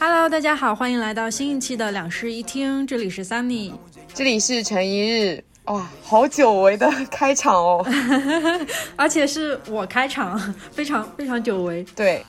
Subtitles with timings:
[0.00, 3.72] Hello，大家好，欢迎来到新一期的两室一厅，这里是 Sunny，
[4.12, 5.42] 这里是陈一日。
[5.64, 7.86] 哇，好久违的开场哦，
[8.96, 10.38] 而且是我开场，
[10.72, 11.84] 非常非常久违。
[11.94, 12.24] 对，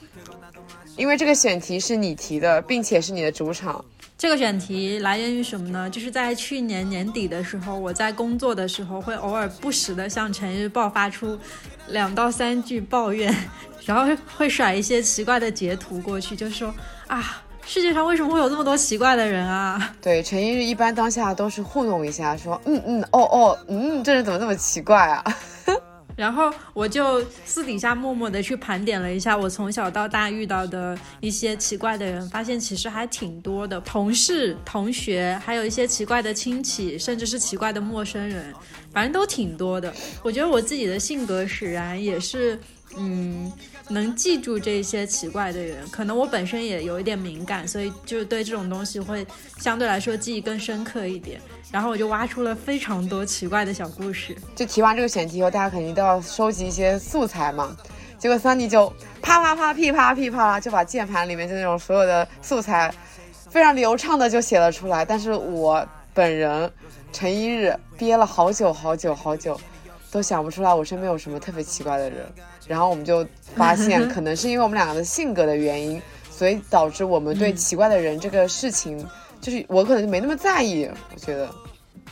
[0.97, 3.83] 因为这个选题是你提的，并且是你的主场。
[4.19, 5.89] 这个选题来源于什么呢？
[5.89, 11.39] 就是在去年年底的时候，我在工作的时候会偶尔不时的向陈日爆发出
[11.87, 13.33] 两到三句抱怨，
[13.85, 16.75] 然后会甩一些奇怪的截图过去，就说
[17.07, 17.41] 啊。
[17.65, 19.93] 世界上为什么会有这么多奇怪的人啊？
[20.01, 25.23] 对，陈一日一般当下都是糊弄一下，说嗯嗯哦哦嗯，这人怎么这么奇怪啊？
[26.19, 38.53] 然后我就私底下默默的去盘点了一下我从小到大遇到的一些奇怪的人，发现其实还挺多的，同事、同学，还有一些奇怪的亲戚，甚至是奇怪的陌生人，
[38.91, 39.93] 反正都挺多的。
[40.21, 42.59] 我觉得我自己的性格使然，也是
[42.97, 43.51] 嗯。
[43.91, 49.25] 能记住这些奇怪的人，可能我本身也有一点敏感，所以就对这种东西会
[49.57, 51.41] 相对来说记忆更深刻一点。
[51.71, 54.37] 然后我就挖出了非常多奇怪的小故事。
[54.55, 57.75] 就提完这个选题以后，大家肯定都要收集一些素材嘛。
[58.19, 58.87] 结果桑尼就
[59.23, 62.93] 啪啪啪噼啪噼啪就把键盘里面就那种所有的素材
[63.49, 65.03] 非常流畅的就写了出来。
[65.03, 66.71] 但是我本人
[67.11, 69.59] 陈一日憋了好久好久好久，
[70.11, 72.31] 都想不出来我身边有什么特别奇怪的人。
[72.69, 73.25] 然后我们就
[73.55, 79.03] 发现， 可能是因为我们两个的性格的原因，所以导致我们对奇怪的人这个事情，
[79.41, 80.87] 就是我可能就没那么在意。
[81.11, 81.49] 我觉得，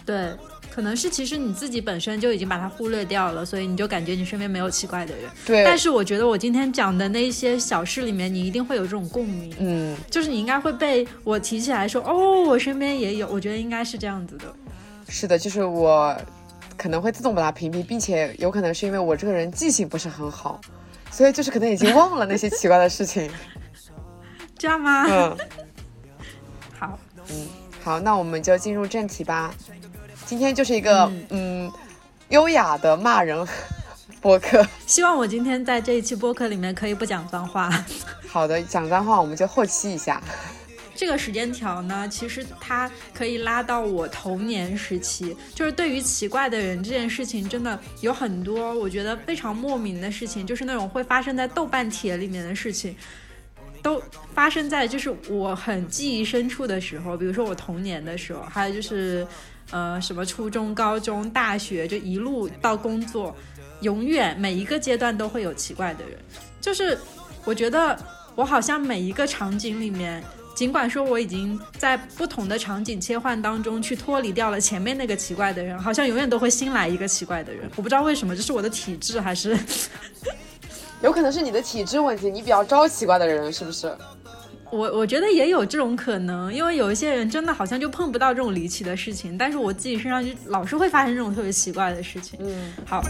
[0.03, 0.31] 对，
[0.73, 5.25] 可能是其实你自己本身就已经把它忽略掉了，所以你就感觉你身边没有奇怪的人。
[5.45, 5.63] 对。
[5.63, 9.53] 但是我觉得我今天讲的那些小事里面，你一定会有这种共鸣。
[9.59, 9.95] 嗯。
[10.09, 13.27] 就是你应该会被我提起来说，哦，我身边也有。
[13.27, 14.45] 我觉得应该是这样子的。
[15.07, 16.17] 是的，就是我。
[16.77, 20.61] 可能会自动把它屏蔽，并且有可能是因为我这个人记性不是很好，
[21.11, 23.29] 所以就是可能已经忘了那些奇怪的事情，
[24.57, 25.05] 这样吗？
[25.09, 25.37] 嗯，
[26.79, 27.47] 好，嗯，
[27.83, 29.53] 好，那我们就进入正题吧。
[30.25, 31.71] 今天就是一个嗯
[32.29, 33.47] 优雅的骂人
[34.21, 37.69] 播客， 希望我今天在这一期播客里面可以不讲脏话。
[38.27, 40.21] 好的，讲脏话我们就后期一下。
[40.97, 45.37] 这个时间条呢，其实它可以拉到我童年时期。
[45.53, 52.95] 就是对于奇怪的人这件事情，真的有很多我觉得非常莫名的事情，就是那种会发生在豆瓣帖里面的事情，
[53.83, 54.01] 都
[54.33, 57.15] 发生在就是我很记忆深处的时候。
[57.15, 59.25] 比如说我童年的时候，还有就是
[59.69, 63.35] 呃什么初中、高中、大学，就一路到工作，
[63.81, 66.17] 永远每一个阶段都会有奇怪的人。
[66.59, 66.97] 就是
[67.45, 67.95] 我觉得
[68.33, 70.23] 我好像每一个场景里面。
[70.57, 77.69] 尽管说我已经在不同的场景切换当中去脱离掉了前面那个奇怪的人，好像永远都会新来一个奇怪的人。
[77.75, 79.55] 我不知道为什么，这是我的体质还是？
[81.03, 83.95] 有可能是你的体质问题，你比较招奇怪的人，是不是？
[84.71, 92.39] 我我觉得也有这种可能，因为有一些人真的好像就碰不到这种离奇的事情，但是我自己身上就老是会发生这种特别奇怪的事情。
[92.41, 93.03] 嗯，好。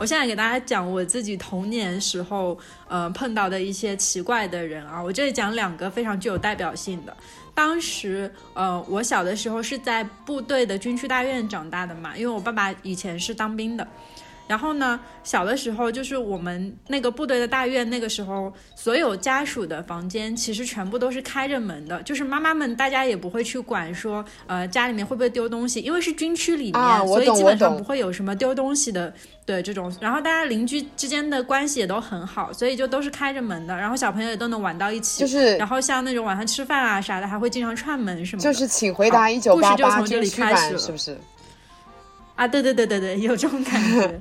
[0.00, 4.98] 我现在给大家讲我自己童年时候，呃，碰到的一些奇怪的人啊。
[4.98, 7.14] 我这里讲两个非常具有代表性的。
[7.54, 13.86] 当时，呃，我小的时候是在部队的军区大院长大的嘛，因为我爸爸以前是当兵的。
[14.50, 29.14] 然后呢，小的时候就是我们那个部队的大院，那个时候所有家属的房间其实全部都是开着门的，就是妈妈们大家也不会去管说，呃，家里面会不会丢东西，因为是军区里面，所以基本上不会有什么丢东西的，
[29.46, 29.94] 对这种。
[30.00, 35.20] 然后大家邻居之间的关系也都很好，所以就都是开着门的，然后小朋友也都能玩到一起。
[35.20, 38.42] 就是，然后像那种晚上吃饭啊啥的，还会经常串门什么。
[38.42, 41.16] 就是，请回答一九八八军区版是不是？
[42.40, 44.18] 啊，对对对对对，有这种感觉。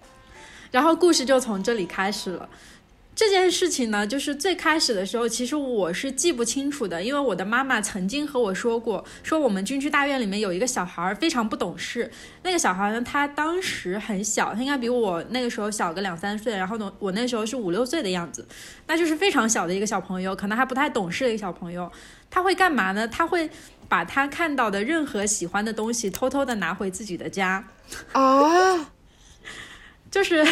[0.70, 2.46] 然后故事就从这里开始了。
[3.14, 12.10] 这件事情呢，就是最开始的时候，其实我是记不清楚的，因为我的妈妈曾经和我说过，说我们军区大院里面有一个小孩非常不懂事。
[12.42, 18.46] 那个小孩呢，他当时很小，他应该比我那个时候小个两三岁，然后呢，我那时候是五六岁的样子，
[18.86, 21.90] 那就是非常小的一个小朋友，可能还不太懂事的一个小朋友。
[22.28, 23.08] 他会干嘛呢？
[23.08, 23.48] 他会
[23.88, 27.68] 把他看到的任何喜欢的东西偷偷的拿回自己的家
[28.12, 28.90] 啊。
[30.08, 30.42] 就是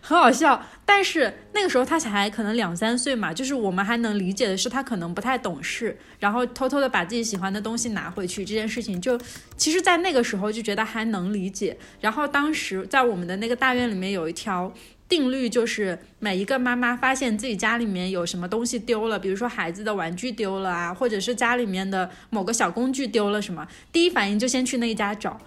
[0.00, 9.20] 很好笑，但是那个时候他才可能两三岁嘛，就是我们还能理解的是他可能不太懂事，然后偷偷的把自己喜欢的东西拿回去这件事情，就
[9.56, 11.76] 其实，在那个时候就觉得还能理解。
[12.00, 14.72] 然后当时在我们的那个大院里面有一条
[15.08, 25.40] 定律就是每一个妈妈发现自己家里面有什么东西丢了，比如说孩子的玩具丢了啊，或者是家里面的某个小工具丢了什么，第一反应就先去那一家找，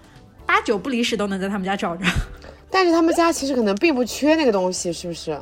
[0.45, 2.05] 八九不离十都能在他们家找着。
[2.71, 5.39] 但是他们家其实可能并不缺那个东西，是不是？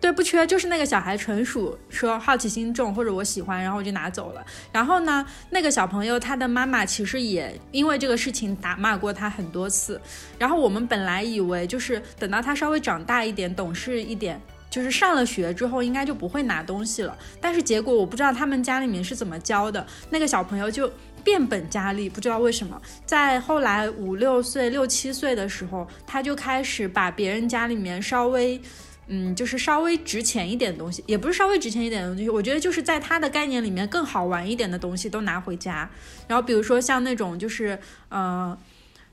[0.00, 4.46] 对，不缺，就是那个小孩纯属说好奇心重，或者我喜欢，然后我就拿走了。
[4.70, 10.00] 然后呢，那个小朋友他的妈妈其实也因为这个事情打骂过他很多次。
[10.38, 14.40] 然后我们本来以为就是等到他稍微长大一点、懂事一点，
[14.70, 17.18] 就是上了学之后应该就不会拿东西了。
[17.40, 20.88] 但是结果我不知道他们家里面是怎么教的，那个小朋友就
[21.24, 28.60] 变本加厉，不知道为什么，在后来五六岁、六七岁的时候，他就开始把别人家里面稍微。
[29.08, 35.88] 嗯，就是稍微值钱一点的东西，也不是稍微值钱一点的东西，我觉得就是在他的概念里面更好玩一点的东西都拿回家。
[36.26, 37.78] 然后比如说像那种就是
[38.10, 38.56] 呃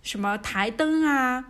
[0.04, 1.44] 什么台灯啊，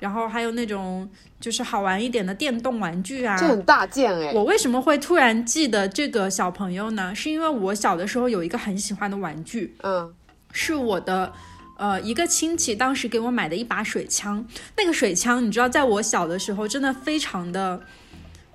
[0.00, 1.08] 然后还有那种
[1.40, 4.32] 就是好玩一点的电动玩具啊，这很大件哎。
[4.34, 7.14] 我为什么会突然记得这个小朋友呢？
[7.14, 10.12] 是因为我小的时候有一个很喜欢的玩具，嗯，
[10.50, 11.32] 是我的。
[11.78, 14.44] 呃，一个亲戚当时给我买的一把水枪，
[14.76, 17.80] 那个水枪你知道，在我小的时候真的非常的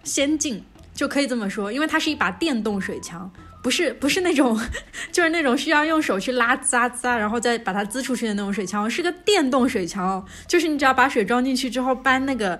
[0.03, 3.29] 先进，就可以这么说，因为它是一把电动水枪，
[3.61, 4.57] 不是不是那种，
[5.11, 12.57] 就是那种需要用手去拉滋滋，然后再把它滋出去的那种水枪，是个电动水枪，就是你只要把水装进去之后，扳那个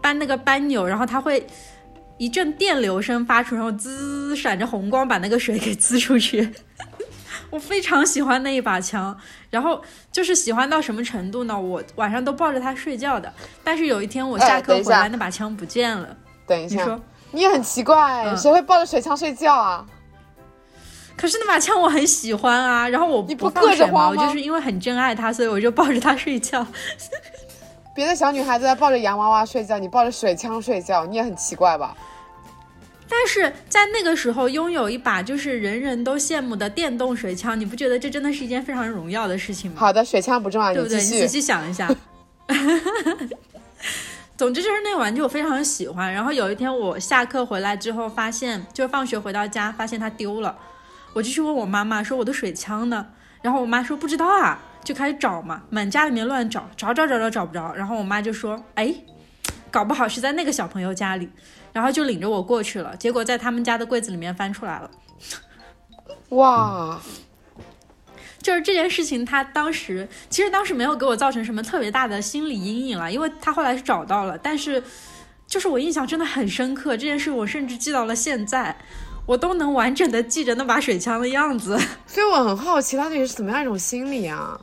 [0.00, 1.44] 扳那个扳钮，然后它会
[2.18, 6.48] 一阵电流声发出，然后滋闪着红光把那个水给滋出去。
[7.54, 9.16] 我非常喜欢那一把枪，
[9.48, 9.80] 然后
[10.10, 11.56] 就是喜欢到什么程度呢？
[11.58, 13.32] 我晚上都抱着它睡觉的。
[13.62, 16.08] 但是有一天我下课回来，那把枪不见了。
[16.48, 19.86] 等一下，你说你也很奇怪，谁会抱着水枪睡觉啊？
[21.16, 24.08] 可是那把枪我很喜欢啊，然后我不放着吗？
[24.08, 26.66] 我就是因为很珍爱它，所以我就抱着它睡觉。
[27.94, 31.96] 别的小女孩子在抱着洋娃娃睡觉，你抱着水枪睡觉，你也很奇怪吧？
[33.08, 39.76] 但是在那个时候，拥有一把就是人人都羡慕的电动水枪，你不觉得这真的是一件非常荣耀的事情吗？
[39.78, 40.98] 好的，水枪不重要，对不对？
[40.98, 41.88] 你仔细想一下。
[44.36, 46.12] 总之就是那个玩具我非常喜欢。
[46.12, 50.56] 然后有一天我下课回来之后，发现就放学回到家，发现它丢了，
[51.12, 53.06] 我就去问我妈妈说我的水枪呢？
[53.42, 57.72] 然后我妈说不知道啊，就开始找嘛，满家里面乱找，找找找找找不着。
[57.74, 58.92] 然后我妈就说，哎，
[59.74, 61.28] 搞不好是在那个小朋友家里。
[61.72, 64.88] 然后就领着我过去了，结果在他们家的柜子里面翻出来了。
[66.28, 67.00] 哇！
[68.40, 74.38] 就是这件事情，他当时其实当时没有给我造成什么特别大的心理阴影了，因为他后来是找到了。
[74.38, 74.80] 但是，
[75.48, 78.76] 就是我印象真的很深刻，这件事我甚至记到了现在，
[79.26, 81.76] 我都能完整的记着那把水枪的样子。
[82.06, 84.60] 所以我很好奇，他到底是怎么样一种心理啊？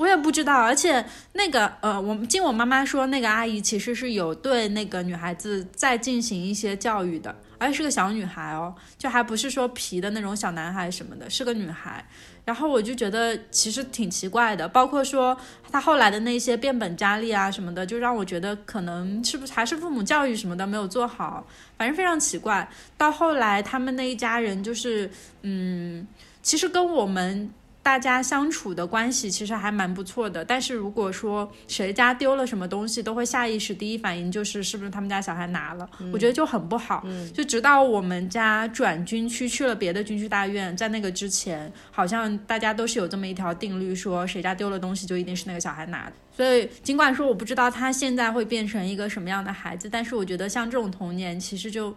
[0.00, 1.04] 我也不知道，而且
[1.34, 12.02] 那个呃，我听我妈妈说，那个阿姨其实是有对那个女孩子在进行一些教育的，而且是个小女孩哦，就还不是说皮的那种小男孩什么的，是个女孩。
[12.46, 15.36] 然后我就觉得其实挺奇怪的，包括说
[15.70, 21.46] 她后来的那些变本加厉啊什么的，就让我觉得可能是不是还是父母教育什么的没有做好，
[21.76, 22.66] 反正非常奇怪。
[22.96, 25.10] 到后来他们那一家人就是
[25.42, 26.08] 嗯，
[26.42, 27.50] 其实跟我们。
[27.82, 37.04] 大家相处的关系其实还蛮不错的，但是如果说谁家丢了什么东西，都会下意识第一反应就是是不是他们家小孩拿了，我觉得就很不好。
[37.32, 46.12] 就直到我们家转军区去了别的军区大院，在那个之前，好像大家都是有这么一条定律，说谁家丢了东西就一定是那个小孩拿的。
[46.36, 51.94] 所以尽管说我不知道他现在会变成一个什么样的孩子，但是我觉得像这种童年其实就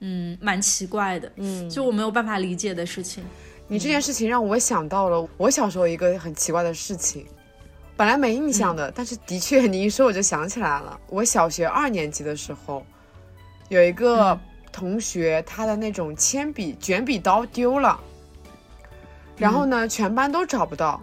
[0.00, 3.22] 嗯蛮奇怪的，嗯，就我没有办法理解的事情。
[3.68, 7.26] 你这件事情让我想到了我小时候一个很奇怪的事情，
[7.96, 11.00] 本来没印象的，但是的确你一说我就想起来了。
[11.08, 12.86] 我小学二年级的时候，
[13.68, 14.38] 有一个
[14.70, 17.98] 同学他的那种铅笔卷笔刀丢了，
[19.36, 21.00] 然后呢全班都找不到，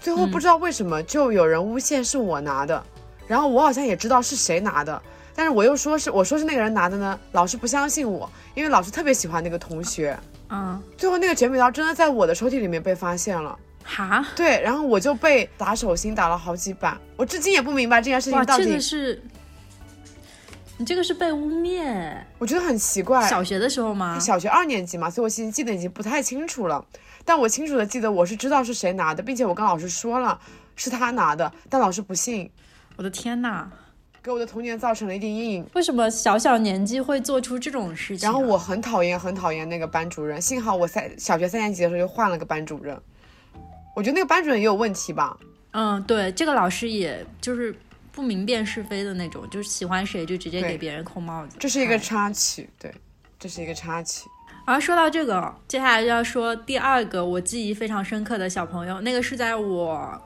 [0.00, 2.84] 最后不知道为什么就有人诬陷是我拿的，
[3.26, 5.02] 然后我好像也知道是谁拿的，
[5.34, 10.14] 但是我又说是我说是那个人拿的呢，老师不相信我，因为老师特别喜欢那个同学。
[10.50, 18.64] 嗯，最后那个卷笔刀真的在我的抽屉里面被发现了，哈，对，然后我就被打手心打了好几板，我至今也不明白这件事情到底。
[18.64, 19.22] 这个是，
[20.76, 23.28] 你这个是被污蔑，我觉得很奇怪。
[23.28, 24.18] 小学的时候吗？
[24.18, 26.84] 小学二年级嘛，所以我其实记得已经不太清楚了，
[27.24, 30.40] 但我清楚的记得我是知道是谁拿的，并且我跟老师说了
[30.76, 32.50] 是他拿的，但老师不信。
[32.96, 33.70] 我的天哪！
[34.28, 35.66] 给我的童年造成了一定阴影。
[35.72, 38.28] 为什么小小年纪会做出这种事情？
[38.28, 40.38] 然后我很讨厌，很讨厌那个班主任。
[40.38, 42.94] 幸好我三小学三年级的时候又换了个班主任。
[43.96, 45.34] 我觉得那个班主任也有问题吧。
[45.70, 47.74] 嗯，对，这个老师也就是
[48.12, 51.56] 不明辨是非的那种，就是喜欢谁就直接给别人扣帽子。
[51.58, 52.92] 这是一个插曲，对，
[53.38, 54.28] 这是一个插曲。
[54.66, 60.22] 然后说到这个，接下来就要说第二个我记忆非常深刻的小朋友，那个是在我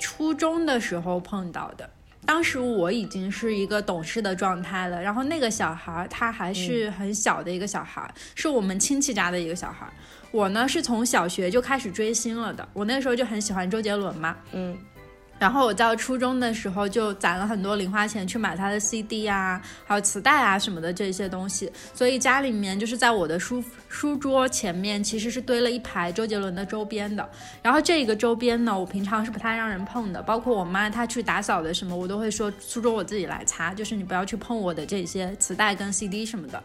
[0.00, 1.88] 初中的时候碰到的。
[2.26, 9.86] 当时我已经是一个懂事的状态了，然后那个小孩他还是很小的一个小孩，是我们亲戚家的一个小孩。
[10.30, 14.76] 我呢是从小学就开始追星了的，我那时候就很喜欢周杰伦嘛，嗯，
[15.38, 27.28] 然后我在初中的时候就攒了很多零花钱去买他的 CD 啊，还有磁带啊什么的这些东西，所以家里面就是在我的书书桌前面其实是堆了一排周杰伦的周边的。
[27.62, 36.62] 然后这个周边呢，我平常是不太让人碰的，包括我妈她去打扫的什么，我都会说书桌我自己来擦，就是你不要去碰我的这些磁带跟 CD 什么的。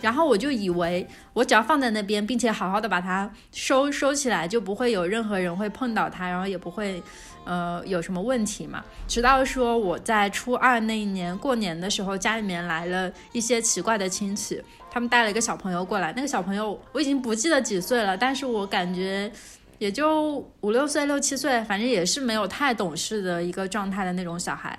[0.00, 7.00] 然后我就以为我只要放在那边，并且好好的把它收收起来，就不会有任何人会碰到它，然后也不会，
[7.44, 8.82] 呃，有什么问题嘛。
[9.08, 19.30] 直到说我在初二那一年过年的时候，家里面来了一些奇怪的亲戚，他们带了一个小朋友过来，那个小朋友我已经不记得几岁了，但是我感觉
[19.78, 24.78] 也就五六岁、六七岁，反正也是没有太懂事的一个状态的那种小孩。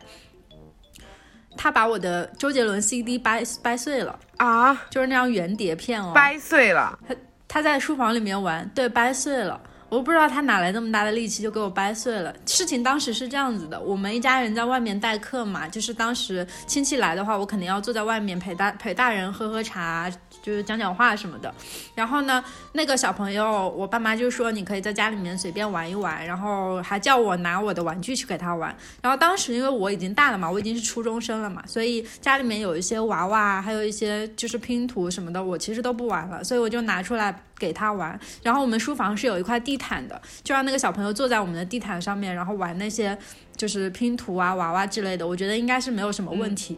[1.55, 6.97] 他把我的周杰伦 CD 掰掰碎了啊，就是那张圆碟片哦，掰碎了。
[7.07, 7.15] 他
[7.47, 9.61] 他在书房里面玩，对，掰碎了。
[9.93, 12.33] 我不知道他哪来那么大的力气就给我掰碎了。
[12.47, 20.11] 事情当时是这样子的，我们一家人在外面待客嘛，就是当时亲戚来的话，我肯定要坐在外面陪大陪大人喝喝茶。
[20.43, 21.51] 就是讲讲话什么的，
[21.95, 28.75] 然后呢，那个小朋友，我爸妈就说你可以在家里面随便玩一玩，然后还叫我拿我的玩具去给他玩。
[29.01, 38.19] 然后当时因为我已经大了嘛，我已经是初中生了嘛，所以家里面有一些娃娃，还有一些就是拼图什么的，我其实都不玩了，所以我就拿出来给他玩。
[38.41, 43.17] 然后我们书房是有一块地毯的，就让那个小朋友坐在我们的地毯上面，然后玩那些
[43.55, 46.77] 就是拼图啊、娃娃之类的，我觉得应该是没有什么问题。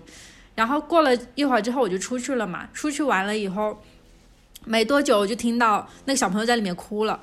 [0.55, 2.67] 然后过了一会儿之后，我就出去了嘛。
[2.73, 3.79] 出去完了以后，
[4.63, 7.21] 没多久我就听到那个小朋友在里面哭了，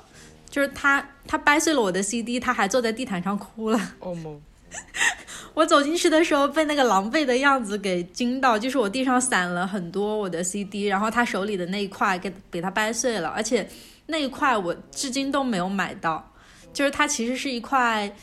[0.49, 3.79] 就是他他掰碎了我的 CD，他还坐在地毯上哭了。
[3.99, 4.39] 哦莫！
[5.53, 13.69] 我走进去的时候被那个狼狈的样子给惊到，就是我地上散了很多我的 CD，然后他手里的那一块给给他掰碎了，而且
[14.07, 16.31] 那一块我至今都没有买到，
[16.73, 18.15] 就是它其实是一块，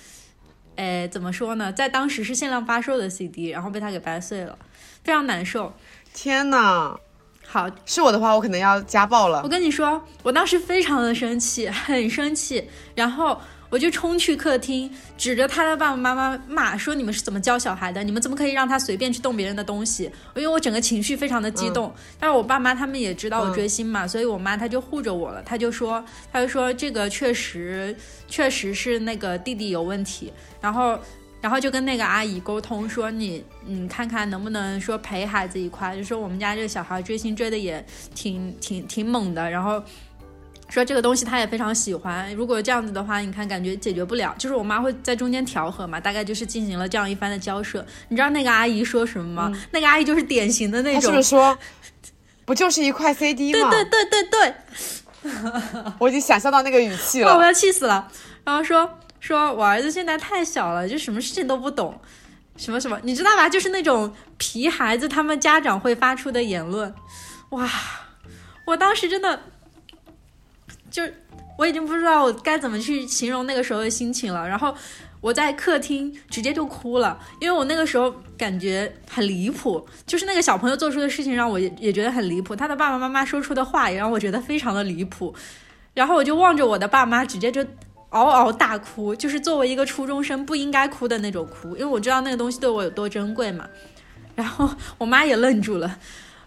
[0.75, 4.59] 哎，怎么说呢，在当时是限量发售的 CD，然后被他给掰碎了。
[5.03, 5.73] 非常难受，
[6.15, 6.99] 天哪！
[7.47, 9.41] 好，是我的话，我可能要家暴了。
[9.43, 13.37] 我跟你说，我当时非常的生气， 很生气，然后
[13.69, 14.89] 我就冲去客厅，
[15.19, 18.05] 指着他的爸爸妈妈骂，说你们是怎么教小孩的？
[18.05, 20.05] 你们怎么可以让他随便去动别人的东西？
[20.37, 27.97] 因为我整个情绪非常的激动，但是我爸妈他们也知道我追星嘛，所以我妈她就护着我了，她就说，她就说这个确实
[28.29, 30.97] 确实是那个弟弟有问题，然后。
[31.41, 37.83] 然后就跟那个阿姨沟通说，你你看看能不能说陪孩子一块，就说我们家这个小孩追星追的也
[38.15, 39.83] 挺挺挺猛的，然后
[40.69, 42.31] 说这个东西他也非常喜欢。
[42.35, 47.83] 如果这样子的话，你看感觉解决不了，就是我妈会在中间调和嘛，大概就是进行了这样一番的交涉。
[48.09, 49.65] 你知道那个阿姨说什么吗？
[49.71, 51.59] 那个阿姨就是典型的那种，是不是说
[52.45, 53.71] 不就是一块 CD 吗？
[53.71, 54.53] 对对对对
[55.23, 55.33] 对，
[55.99, 58.07] 我已经想象到那个语气了，我要气死了。
[58.45, 58.99] 然后说。
[59.21, 62.01] 说我儿子现在太小了，就什么事情都不懂，
[62.57, 63.49] 什么什么，你知道吧？
[63.49, 66.93] 就是那种皮孩子，他们家长会发出的言论。
[67.51, 67.69] 哇，
[68.65, 69.41] 我当时真的，
[70.91, 71.03] 就
[71.59, 74.49] 我已经不知道我该怎么去形容那个时候的心情了。
[74.49, 74.75] 然后
[75.21, 85.35] 我在客厅直接就哭了，因为我那个时候感觉很离谱，就是那个小朋友做出的事情让我也也觉得很离谱，他的爸爸妈妈说出的话也让我觉得非常的离谱。
[85.93, 87.63] 然后我就望着我的爸妈，直接就。
[88.11, 93.67] 嗷嗷大哭，就是作为一个初中生不应该哭的那种哭，因为我知道那个东西对我有多珍贵嘛。
[94.35, 95.99] 然后我妈也愣住了，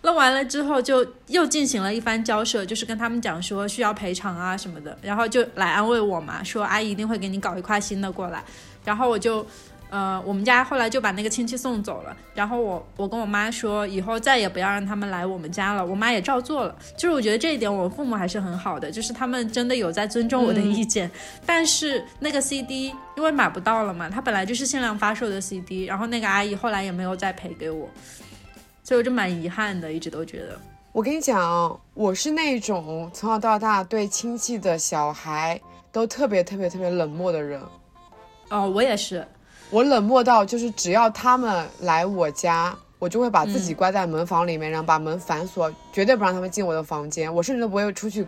[0.01, 8.43] 愣完了之后就又进行了一番交涉，就是跟他们讲说需要赔偿啊什么的，然后就来安慰我嘛，说阿姨一定会给你搞一块新的过来。
[8.85, 9.45] 然后我就。
[9.93, 15.85] 呃，我们家后来就把那个亲戚送走了，然后我我跟我妈说，以后再也不要让他们来我们家了。
[15.85, 21.11] 我妈也照做了，就是我觉得这一点我父母还是很好的，就是他们真的有在尊重我的意见。
[21.45, 27.87] 但是那个 CD 因为买不到了嘛，它本来就是限量发售的 CD，然后那个阿姨后来也没有再赔给我，
[28.83, 30.59] 所以我就蛮遗憾的，一直都觉得。
[30.91, 37.61] 我跟你讲，我是那种从小到大对亲戚的小孩都特别特别特别冷漠的人。
[38.49, 39.23] 哦，我也是。
[39.69, 47.33] 我冷漠到，就是只要他们来我家，我就会把自己关在门房里面，然后把门反锁，绝对不让他们进我的房间。
[47.33, 48.27] 我甚至都不会出去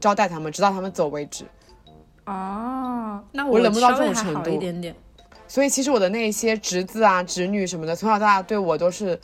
[0.00, 1.44] 招待他们，直到他们走为止。
[2.24, 4.50] 哦，那我冷漠到这种程度。
[4.50, 4.94] 一点点。
[5.46, 9.20] 所以其实我的那些侄子啊、侄女什么的，从小到大对我都是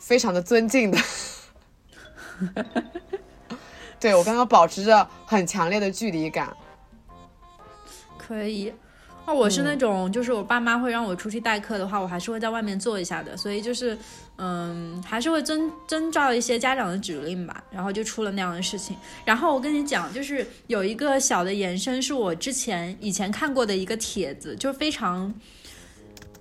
[0.00, 0.98] 非常的尊敬的。
[4.00, 6.52] 对我刚刚保持着很强烈的距离感。
[8.16, 8.72] 可以。
[9.26, 13.36] 哦，我是那种，就是我爸妈会让我出去代课的话，我还是会在外面做一下的。
[13.36, 13.96] 所以就是，
[14.38, 17.62] 嗯，还是会遵遵照一些家长的指令吧。
[17.70, 18.96] 然后就出了那样的事情。
[19.24, 25.32] 然后我跟你讲，就是有一个小的延伸，是我之前以前看过的一个帖子，就非常。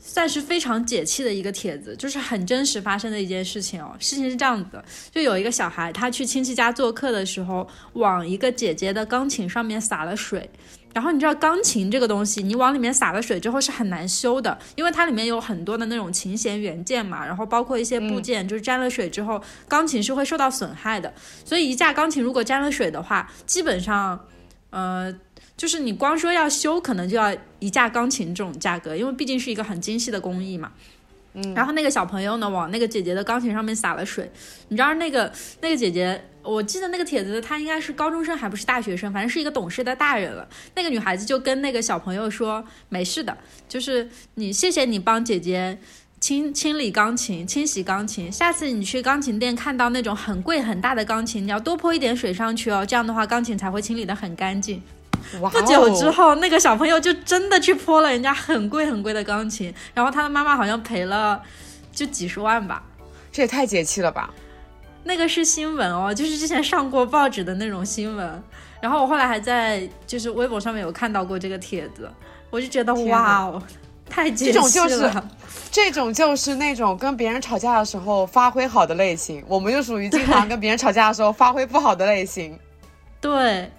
[0.01, 3.95] 算是非常解气的一个帖子，就是很真实发生的一件事情哦。
[4.00, 10.50] 事情是这样子的，就有一个小孩，他去亲戚家做客的时候，往一个姐姐的钢琴上面洒了水。
[10.93, 21.13] 然后你知道钢琴这个东西，你往里面洒了水之后是很难修的，因为它里面有很多的那种琴弦元件嘛，然后包括一些部件，就是沾了水之后，钢琴是会受到损害的。
[21.46, 24.19] 所以一架钢琴如果沾了水的话，基本上，
[24.69, 25.13] 呃。
[25.58, 30.72] 就是你光说要修，可能就要一架钢琴这种价格，因为毕竟是一个很精细的工艺嘛。
[31.55, 34.29] 然后那个小朋友呢，往那个姐姐的钢琴上面洒了水。
[34.67, 35.31] 你知道那个
[35.62, 40.48] 那个姐姐，我记得那个帖子，她应该是高中生，还不是大学生，反正是一个懂事的大人了。
[40.75, 45.77] 那个女孩子就跟那个小朋友说：“没事的，就是你谢谢你帮姐姐
[46.19, 48.31] 清清理钢琴、清洗钢琴。
[48.31, 54.81] 下次你去钢琴店看到那种很贵很大的钢琴，你要多泼一点水上去哦，这样的话钢琴才会清理得很干净。”
[55.39, 61.41] 不久之后，那个小朋友就真的去泼了人家很贵很贵的钢琴，然后他的妈妈好像赔了
[61.91, 62.83] 就几十万吧，
[63.31, 64.29] 这也太解气了吧！
[65.03, 68.43] 那个是新闻哦，就是之前上过报纸的那种新闻。
[68.81, 72.09] 然后我后来还在就是微博上面有看到过这个帖子，
[72.49, 73.61] 我就觉得哇哦，
[74.09, 74.53] 太解气了。
[74.53, 75.11] 这种就是
[75.69, 82.57] 这种就是那种跟别人吵架的时候发挥好的类型，我们就属于经常跟别人吵架的时候发挥不好的类型。
[83.19, 83.69] 对，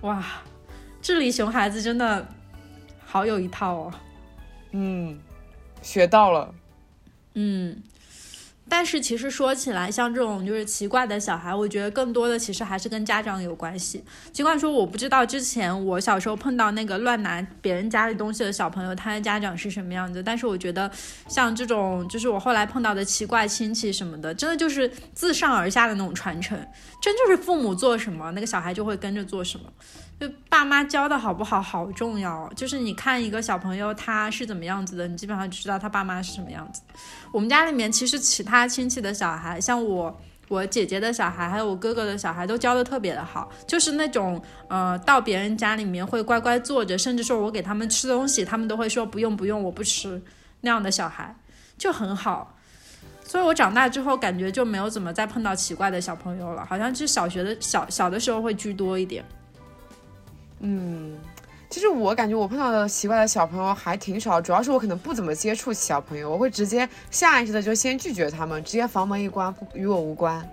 [0.00, 0.24] 哇。
[1.04, 2.26] 治理熊孩子真的
[3.04, 3.92] 好有一套哦，
[4.72, 5.20] 嗯，
[5.82, 6.54] 学到了，
[7.34, 7.82] 嗯，
[8.70, 14.02] 但是其实说起来，像这种就是奇怪的小孩，我觉得更多的其实还是跟家长有关系。
[14.32, 20.90] 尽管说我不知道之前我小时候碰到那个乱拿别人家里东西的小朋友，他的家长是什么样子，但是我觉得
[21.28, 26.58] 像这种就是我后来碰到的奇怪亲戚什么的，真的就是自上而下的那种传承，
[27.02, 29.70] 真就是父母做什么，那个小孩就会跟着做什么。
[30.20, 36.80] 就爸妈教的好不好好重要，就是你看一个小朋友他是怎么样子的，你基本上就知道他爸妈是什么样子。
[37.30, 40.16] 我们家里面其实其他亲戚的小孩，像我
[40.48, 50.22] 我姐姐的小孩，还有我哥哥的小孩，都教的特别的好，就是那种呃到别人家里面会乖乖坐着，甚至说我给他们吃东西，他们都会说不用不用，我不吃
[50.60, 51.34] 那样的小孩
[51.76, 52.56] 就很好。
[53.24, 59.24] 所以我长大之后感觉就没有怎么再碰到奇怪的小朋友了，好像就小学的小小的时候会居多一点。
[60.60, 61.18] 嗯，
[61.68, 70.48] 其实我感觉我碰到的奇怪的小朋友还挺少，主要是我可能不怎么接触小朋友，我会直接下意识的就先拒绝他们，直接房门一关，不与我无关。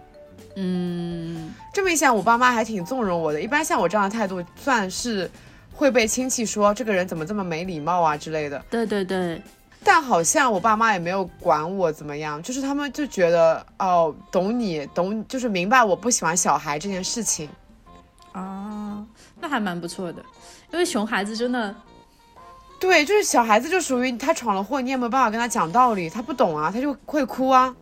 [0.57, 3.41] 嗯，这么一想，我爸妈还挺纵容我的。
[3.41, 5.29] 一般像我这样的态度，算是
[5.71, 8.61] 会被亲戚说这个人怎么这么没礼貌啊之类的。
[8.69, 9.41] 对对对，
[9.81, 17.47] 但好像我爸妈也没有管我怎么样，就是他们就觉得哦，懂你，懂，就是明白我不喜欢小孩这件事情。
[18.33, 19.05] 啊。
[19.41, 20.23] 那还蛮不错的，
[20.71, 21.75] 因为熊孩子真的，
[22.79, 27.75] 对，就是小孩子就属于他闯了祸，你也没有办法跟他讲道理，他不懂啊，他就会哭啊，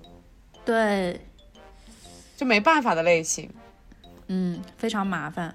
[0.64, 1.20] 对，
[2.38, 3.50] 就没办法的类型，
[4.28, 5.54] 嗯，非常麻烦，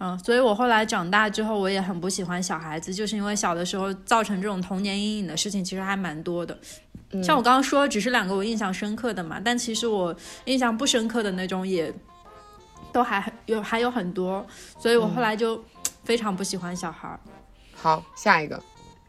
[0.00, 6.58] 嗯，所以我后来长大之后，我也很不喜欢小孩子，就是因为小的时候造成这种童年阴影的事情其实还蛮多的，
[7.22, 10.12] 像我刚刚说只是两个我印象深刻的嘛，但其实我
[10.46, 11.94] 印象不深刻的那种也。
[12.92, 14.46] 都还有还有很多，
[14.78, 15.62] 所以我后来就
[16.04, 17.18] 非常不喜欢小孩。
[17.74, 18.60] 好，下一个。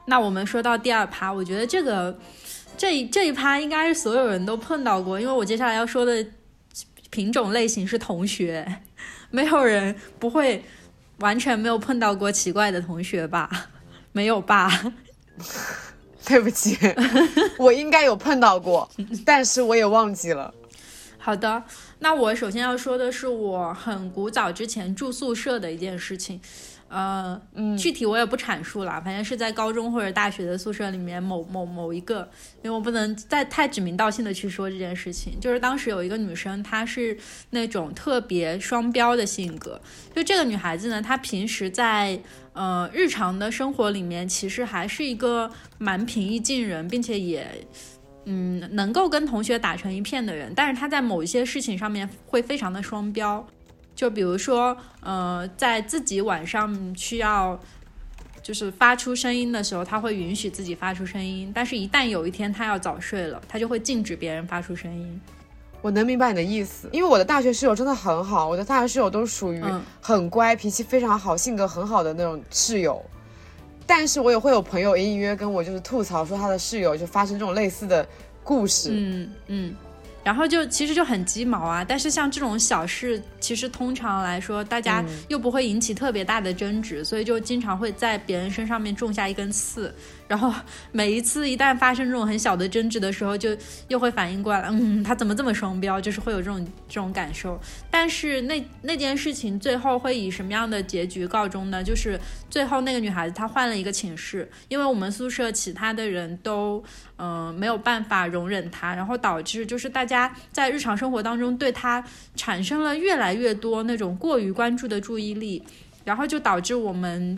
[0.06, 2.18] 那我们说到第二趴，我觉得这个
[2.78, 6.26] 这这一趴应该是所有人都碰到过，因为我接下来要说的
[7.10, 8.82] 品种类型是同学，
[9.30, 10.64] 没有人不会
[11.20, 13.50] 完全没有碰到过奇怪的同学吧？
[14.12, 14.70] 没有吧？
[16.26, 16.78] 对不起，
[17.58, 18.90] 我应该有碰到过，
[19.26, 20.54] 但是我也忘记了。
[21.24, 21.64] 好的。
[22.00, 26.42] 那我首先要说的是，我很古早之前住宿舍的一件事情，
[26.88, 27.40] 呃，
[27.78, 32.28] 具体我也不阐述了，反正是在高中或者大学的宿舍里面某某某一个，
[32.64, 35.40] 因为我不能再太指名道姓的去说这件事情。
[35.40, 37.16] 就是当时有一个女生，她是
[37.52, 39.80] 那种特别双标的性格，
[40.16, 42.20] 就这个女孩子呢，她平时在
[42.54, 47.48] 呃日常的生活里面，其实还是一个蛮平易近人，并且也。
[48.26, 53.46] 嗯，能够跟同学打成一片的人，但是他在某一些事情上面会非常的双标，
[53.96, 57.60] 就比如说，呃，在自己晚上需要
[58.44, 65.22] 就是发出声音的时候，他会允许自己发出声音，但是一旦有一天他要早睡了，他就会禁止别人发出声音。
[65.82, 69.60] 我能明白你的意思，因为我的大学室友真的很好，我的大学室友都属于
[70.00, 73.04] 很乖、脾气非常好、性格很好的那种室友。
[73.86, 78.08] 但是我也会有朋友隐隐约跟我就是吐槽说他的室友就发生这种类似的
[78.44, 78.90] 故事。
[78.94, 79.76] 嗯嗯。
[80.24, 89.92] 然后就其实就很鸡毛啊，但是像这种小事，其实通常来说大家又不会引起特别大的争执，所以就经常会在别人身上面种下一根刺。
[90.32, 90.50] 然后
[90.94, 93.50] 每一次一旦发生这种很小的争执的时候，就
[93.90, 96.00] 又会反应过来，嗯，他怎么这么双标？
[96.00, 97.60] 就是会有这种这种感受。
[97.90, 101.84] 但是那那件事情最后会以什么样的结局告终呢？
[101.84, 102.18] 就是
[102.50, 106.82] 最后那个女孩子她换了一个寝室，因为我们宿舍其他的人都
[107.18, 112.02] 嗯没有办法容忍她，然后导致就是大家在日常生活当中对她
[112.38, 115.62] 产生了越来越多那种过于关注的注意力，
[116.06, 117.38] 然后就导致我们。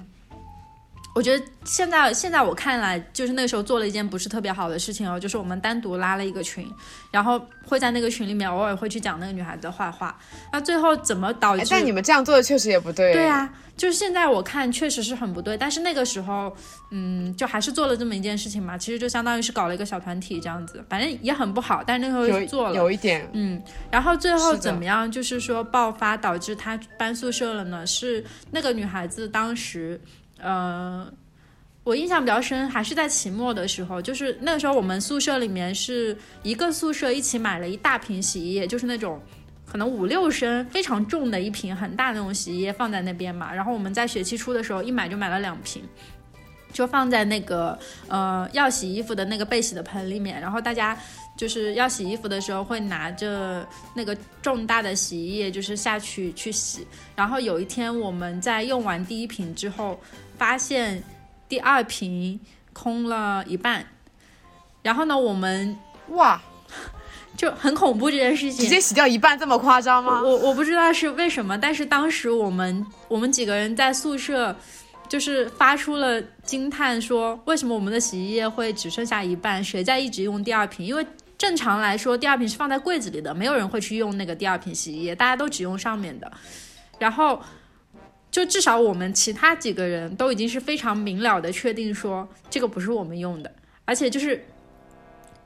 [1.13, 6.67] 我觉得现在现在我看来，就是那时候做了一件不是特别好的事情哦，就是我们单独拉了一个群，
[7.11, 10.17] 然后会在那个群里面偶尔会去讲那个女孩子的坏话。
[10.51, 11.67] 那最后怎么导致？
[11.69, 13.13] 但你们这样做的确实也不对。
[13.13, 13.47] 对啊，
[13.77, 16.51] 就是现在我看确实是很不对，但是那个时候，
[16.89, 18.75] 嗯，就还是做了这么一件事情嘛。
[18.75, 21.83] 其实就相当于是搞了一个小团体这样子，反正也很不好。
[21.85, 23.61] 但是那时候做了有一点，嗯。
[23.91, 25.09] 然后最后怎么样？
[25.11, 27.85] 就是说爆发导致她搬宿舍了呢？
[27.85, 30.01] 是那个女孩子当时。
[30.43, 31.11] 呃，
[31.83, 39.21] 我印象比较深，还是在期末的时候，就是那个时候我们宿舍里面是一个宿舍一起买了一大瓶洗衣液，就是那种
[39.65, 43.53] 可能五六升非常重的一瓶很大那种洗衣液放在那边嘛。
[43.53, 45.81] 然后我们在学期初的时候一买就买了两瓶，
[46.71, 47.77] 就放在那个
[48.07, 50.39] 呃要洗衣服的那个备洗的盆里面。
[50.39, 50.97] 然后大家
[51.37, 56.87] 就是要洗衣服的时候会拿着那个重大的洗衣液，就是下去去洗。
[57.15, 59.99] 然后有一天我们在用完第一瓶之后。
[60.37, 61.03] 发现
[61.47, 62.39] 第二瓶
[62.73, 63.85] 空了一半，
[64.81, 65.77] 然后呢，我们
[66.09, 66.41] 哇，
[67.37, 70.21] 就很恐怖这件事情，直接洗掉一半这么夸张吗？
[70.21, 74.55] 我我不知道是为什么，但是当时我们我们几个人在宿舍
[75.07, 79.63] 就是发出了惊叹，说为什么我们的洗衣液会只剩下一半？
[79.63, 80.85] 谁在一直用第二瓶？
[80.85, 81.05] 因为
[81.37, 86.31] 正常来说，第二瓶是放在柜子里的，没有人会去用那个第二瓶洗衣液，大家都只用上面的，
[86.97, 87.39] 然后。
[88.33, 94.43] 就至少我们其他几个人都已经是非常明了的确定说这个不是我们用的，而且就是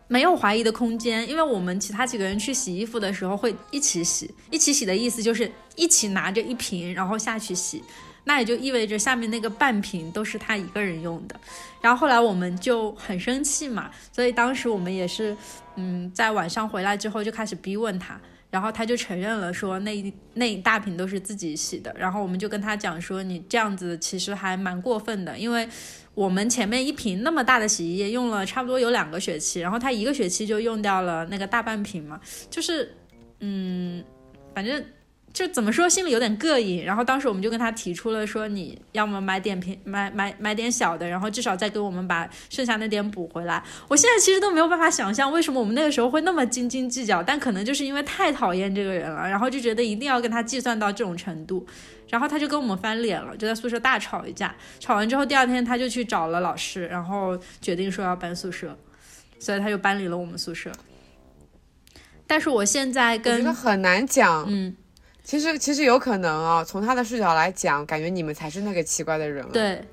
[0.08, 7.84] 没有怀疑的空间，因为我们其他几个人去洗衣服的时候会一起洗，一起洗的意思就是一起拿着一瓶然后下去洗，
[8.23, 11.38] 那也就意味着下面那个半瓶都是他一个人用的。
[11.82, 15.36] 然后后来我们就很生气嘛，所以当时我们也是
[15.76, 18.17] 嗯在晚上回来之后就开始逼问他。
[18.50, 21.94] 然后他就承认了，说那那一大瓶都是自己洗的。
[21.98, 25.68] 然后我们就跟他讲说，你这样子其实还蛮过分的，因为
[26.14, 32.96] 我们前面一瓶那么大的洗衣液用了差不多有两个学期，然后他一个学期就用掉了那个大半瓶嘛，就是，
[33.40, 34.04] 嗯，
[34.54, 34.84] 反正。
[35.34, 36.84] 就怎么说，心里有点膈应。
[36.84, 43.62] 然后当时我们就跟他提出了说，你要么买点平，买买买点小的，然后至少再给我们把剩下那点补回来。
[43.88, 47.22] 我现在其实都没有办法想象，为什么我们那个时候会那么斤斤计较。
[47.22, 51.63] 但可能就是因为太讨厌这个人了，然后就觉得一定要跟他计算到这种程度。
[52.10, 54.56] 然后他就跟我们翻脸了，就在宿舍大吵一架。
[54.80, 58.76] 吵完之后，第二天他就去找了老师，然后决定说要搬宿舍，
[59.40, 60.72] 所以他就搬离了我们宿舍。
[62.26, 64.76] 但是我现在跟很难讲，嗯。
[65.28, 69.46] 其实其实有可能啊，从他的视角来讲，感觉你们才是那个奇怪的人。
[69.52, 69.84] 对，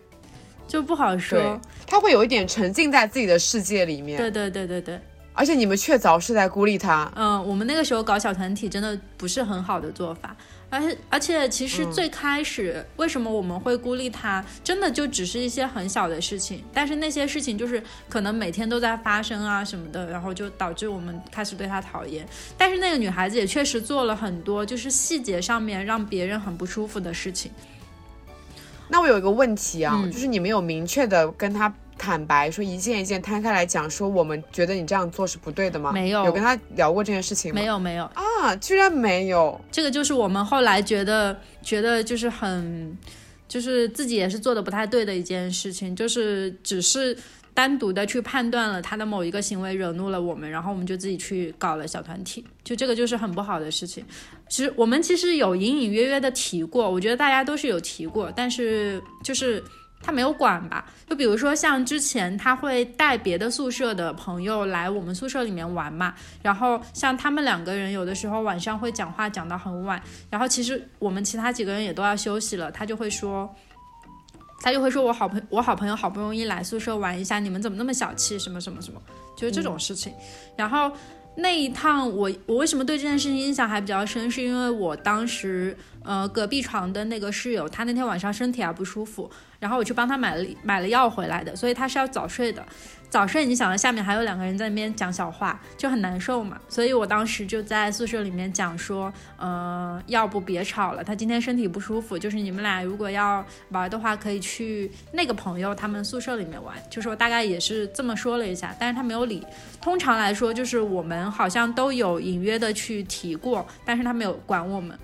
[0.69, 1.61] 就不好说。
[1.89, 4.17] 他会有一点沉浸在自己的世界里面。
[4.17, 5.01] 对对对对对。
[5.33, 7.11] 而且你们确凿是在孤立他。
[7.17, 10.37] 嗯，我们那个时候搞小团体真的不是很好的做法。
[10.75, 16.63] 而且而且，其实最开始为什么我们会孤立他，真的就只是一些很小的事情。
[16.73, 22.27] 但是那些事情就是可能每天都在发生啊什么的，然后就导致我们开始对他讨厌。
[22.59, 27.51] 但是那个女孩子也确实做了很多，就是细节上面让别人很不舒服的事情。
[28.89, 31.73] 那我有一个问题啊，就是你们有明确的跟他。
[31.97, 35.93] 坦白说，一件一件摊开来讲，说我们觉得你这样做是不对的吗？
[35.93, 37.61] 没有，有跟他聊过这件事情吗？
[37.61, 39.59] 没有，没有啊，居然没有。
[39.71, 42.99] 这个就是我们后来觉得，觉得就是很，
[43.49, 47.17] 就是自己也是做的不太对的一件事情，就是只是
[47.55, 54.05] 单独的去判断了他的某一个行为惹怒了我们，然后我们就自己去搞了小团体，就这个就是很不好的事情。
[54.49, 59.63] 其实我们其实有隐隐约约的提过，我觉得大家都是有提过，但是就是。
[60.05, 60.85] 他没有管吧？
[61.09, 73.49] 就比如说像之前他会带别的宿舍的朋友来我们宿舍里面玩嘛，然后像他们两个人有的时候晚上会讲话讲到很晚，然后其实我们其他几个人也都要休息了，他就会说，
[74.61, 78.39] 他就会说我好朋我好朋友好不容易来宿舍玩一下，你们怎么那么小气？
[78.39, 79.01] 什么什么什么，
[79.37, 80.13] 就是这种事情。
[80.57, 80.93] 然后
[81.37, 89.29] 那一趟我我为什么对这件事情印象还比较深，是因为我当时呃隔壁床的那个室友，他那天晚上身体还不舒服，
[89.65, 92.63] 然后我去帮他买了买了药回来的，所以他是要早睡的。
[93.09, 96.61] 早睡，你想到下面还有两个人在那边讲小话，就很难受嘛。
[96.69, 106.75] 所以我当时就在宿舍里面讲说，呃，要不别吵了，他今天身体不舒服，就是你们俩如果要玩的话，可以去那个朋友他们宿舍里面玩。
[106.91, 109.47] 就是我大概也是这么说了一下，但是他没有理。
[109.81, 114.99] 通常来说，就是我们好像都有隐约的去提过，但是他没有管我们，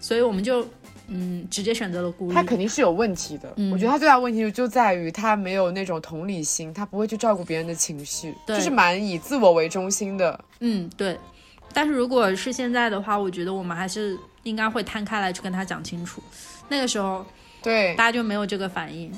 [0.00, 0.68] 所以我们就。
[1.06, 2.34] 嗯，直接选择了孤立。
[2.34, 3.48] 他肯定是有问题的。
[3.72, 10.38] 我觉得他最大问题就在于他没有那种同理心，他不会去照顾别人的情绪，就是蛮以自我为中心的。
[10.60, 11.18] 嗯，对。
[11.72, 16.22] 但是如果是现在的话，我觉得我们还是应该会摊开来去跟他讲清楚。
[16.68, 17.26] 那个时候，
[17.62, 19.12] 对大家就没有这个反应。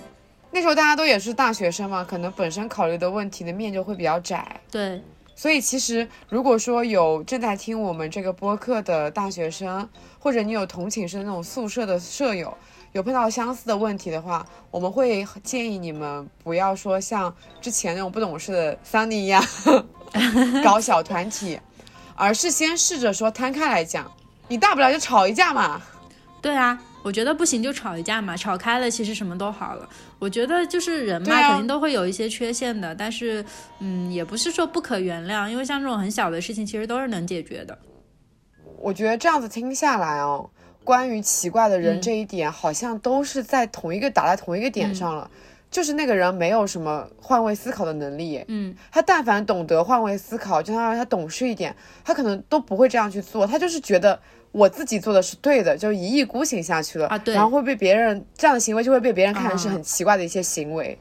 [0.50, 4.58] 那时候大家都也是大学生嘛，可能本身考虑的问题的面就会比较窄。
[4.70, 5.00] 对。
[5.36, 9.86] 所以其实，如果说有正在听我们这个播客的大学生，
[10.18, 12.56] 或者你有同寝室那种宿舍的舍友，
[12.92, 19.44] 有碰到相似的问题的话，我们会建议你们不要说像之前那种不懂事的桑尼一样
[20.64, 21.60] 搞小团体，
[22.14, 24.10] 而是先试着说摊开来讲，
[24.48, 25.82] 你大不了就吵一架嘛。
[26.40, 26.80] 对啊。
[27.06, 29.88] 我觉得不行就吵一架嘛，吵开了其实什么都好了。
[30.18, 33.44] 我觉得就是人嘛，肯定都会有一些缺陷的，但是
[33.78, 37.78] 嗯，也不是说不可原谅，因为像这种很小的事情，其实都是能解决的。
[38.80, 40.50] 我觉得这样子听下来哦，
[40.82, 45.30] 关于奇怪的人这一点，好像都是在同一个打在同一个点上了，
[45.70, 48.44] 就是那个人没有什么换位思考的能力。
[48.48, 54.18] 嗯，他但凡懂得换位思考，就相当于他懂事一点，他可能都不会这样去做，他就是觉得。
[54.56, 60.98] 我自己做的是对的，就一意孤行下去了啊，对，然后会被别人这样的行为就会被别人看成是很奇怪的一些行为，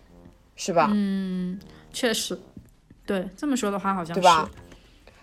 [0.58, 0.90] 是吧？
[0.94, 1.58] 嗯，
[1.94, 2.38] 确实，
[3.06, 4.50] 对，这么说的话好像对吧？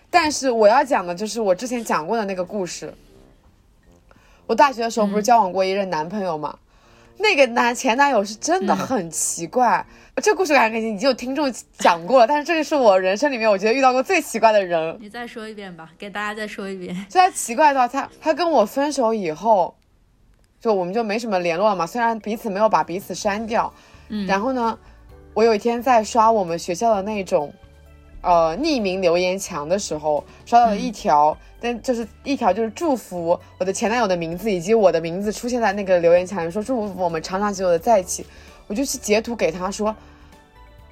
[0.09, 2.91] 但是我要讲的就是我之前讲过的那个故事。
[4.47, 6.57] 我大学的时候不是交往过一任男朋友嘛？
[7.19, 9.85] 那个男前男友是真的很奇怪。
[10.21, 14.95] 这故事感觉已经有听众讲过了，但是这个是我人生里面我觉得遇到过最奇怪的人。
[15.01, 16.95] 你再说一遍吧，给大家再说一遍。
[17.09, 19.75] 就他奇怪到他他跟我分手以后，
[20.61, 21.87] 就我们就没什么联络了嘛。
[21.87, 23.73] 虽然彼此没有把彼此删掉，
[24.09, 24.27] 嗯。
[24.27, 24.77] 然后呢，
[25.33, 27.51] 我有一天在刷我们学校的那种，
[28.21, 38.23] 呃，匿名留言墙的时候，刷到了一条，但就是一条就是祝福我的前男友的名字以及我的名字出现在那个留言墙里，说祝福我们长长久久的在一起。
[38.67, 39.95] 我就去截图给他说，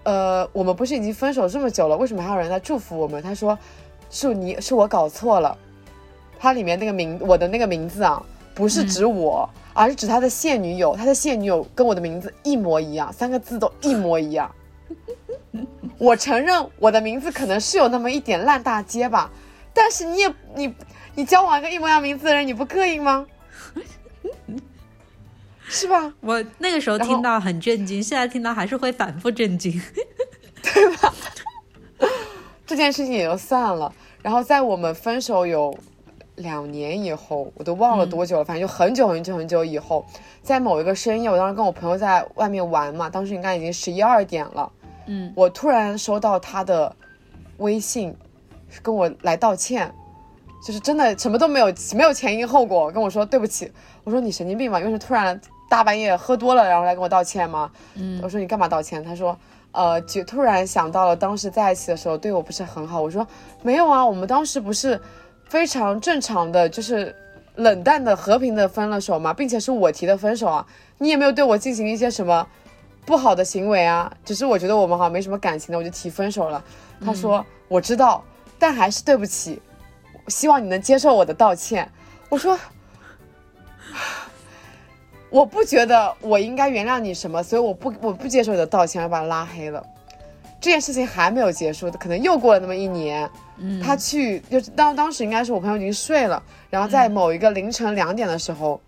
[0.03, 3.21] 呃，我们不是已经分手这么久了，为什么还有人在祝福我们？
[3.21, 3.57] 他说，
[4.09, 5.57] 是你是我搞错了，
[6.39, 8.21] 他里面那个名我的那个名字啊，
[8.53, 14.53] 不是指我，而是指他的现女友，他的现女友跟我的名字一模一样，三个字都一模一样。
[15.97, 19.29] 我承认我的名字可能是有那么一点烂大街吧，
[19.73, 20.75] 但是你也你
[21.15, 23.25] 你交往一个一模一样名字的人，你不膈应吗？
[25.73, 26.13] 是吧？
[26.19, 29.71] 我那个时候听到很震惊，现在听到还是会反复震惊，
[30.61, 31.13] 对吧？
[32.67, 33.91] 这件事情也就算了。
[34.21, 35.73] 然后在我们分手有
[36.35, 40.05] 两年以后，我都忘了多久了，反正就很久很久很久以后，
[40.43, 44.69] 在某一个深夜，我当时跟我朋友在外面玩嘛，当时应该已经十一二点了。
[45.07, 46.93] 嗯，我突然收到他的
[47.57, 48.13] 微信，
[48.81, 49.89] 跟我来道歉，
[50.67, 53.71] 就是真的什么都没有，没有前因后果，跟我说对不起。
[54.03, 55.39] 我说你神经病吧，因为是突然。
[55.71, 57.71] 大半夜喝多了，然后来跟我道歉吗？
[57.93, 59.01] 嗯，我说你干嘛道歉？
[59.01, 59.37] 他说，
[59.71, 63.01] 呃，就突然想到了当时在一起的时候对我不是很好。
[63.01, 63.25] 我说
[63.63, 64.99] 没有啊，我们当时不是
[65.45, 67.15] 非常正常的，就是
[67.55, 72.45] 冷淡的、和平的分了手嘛，并且是我提的分手啊，你也没有对我进行一些什么
[73.05, 76.61] 不好的行为啊，只是我觉得我们好像没什么感情的，我就提分手了。
[77.05, 78.21] 他说我知道，
[78.59, 79.61] 但还是对不起，
[80.27, 81.89] 希望你能接受我的道歉。
[82.27, 82.59] 我说。
[85.31, 89.83] 我不觉得我应该原谅你什么，所以我不我不接受你的道歉，我把他拉黑了。
[90.59, 93.27] 这件事情还没有结束，可能又过了那么一年。
[93.57, 98.79] 嗯，他去就是当当时应该是我朋友已经睡了，然后在某一个凌晨两点的时候，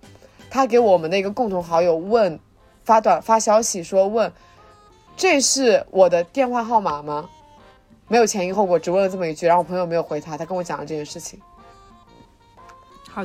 [0.52, 2.40] 他给我们的一个共同好友问
[2.84, 4.32] 发短发消息说问
[5.16, 7.28] 这是我的电话号码吗？
[8.08, 11.40] 没有前因后果，只问了这么一句，然后我朋友没有回他，他跟我讲了这件事情。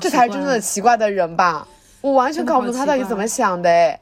[0.00, 1.66] 这才是真正的奇怪的人吧。
[2.00, 4.00] 我完全搞不懂他到底怎么想的哎，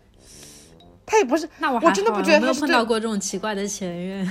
[1.06, 4.30] 他也不是，那我我真的不觉得他碰到过这种奇怪的前任，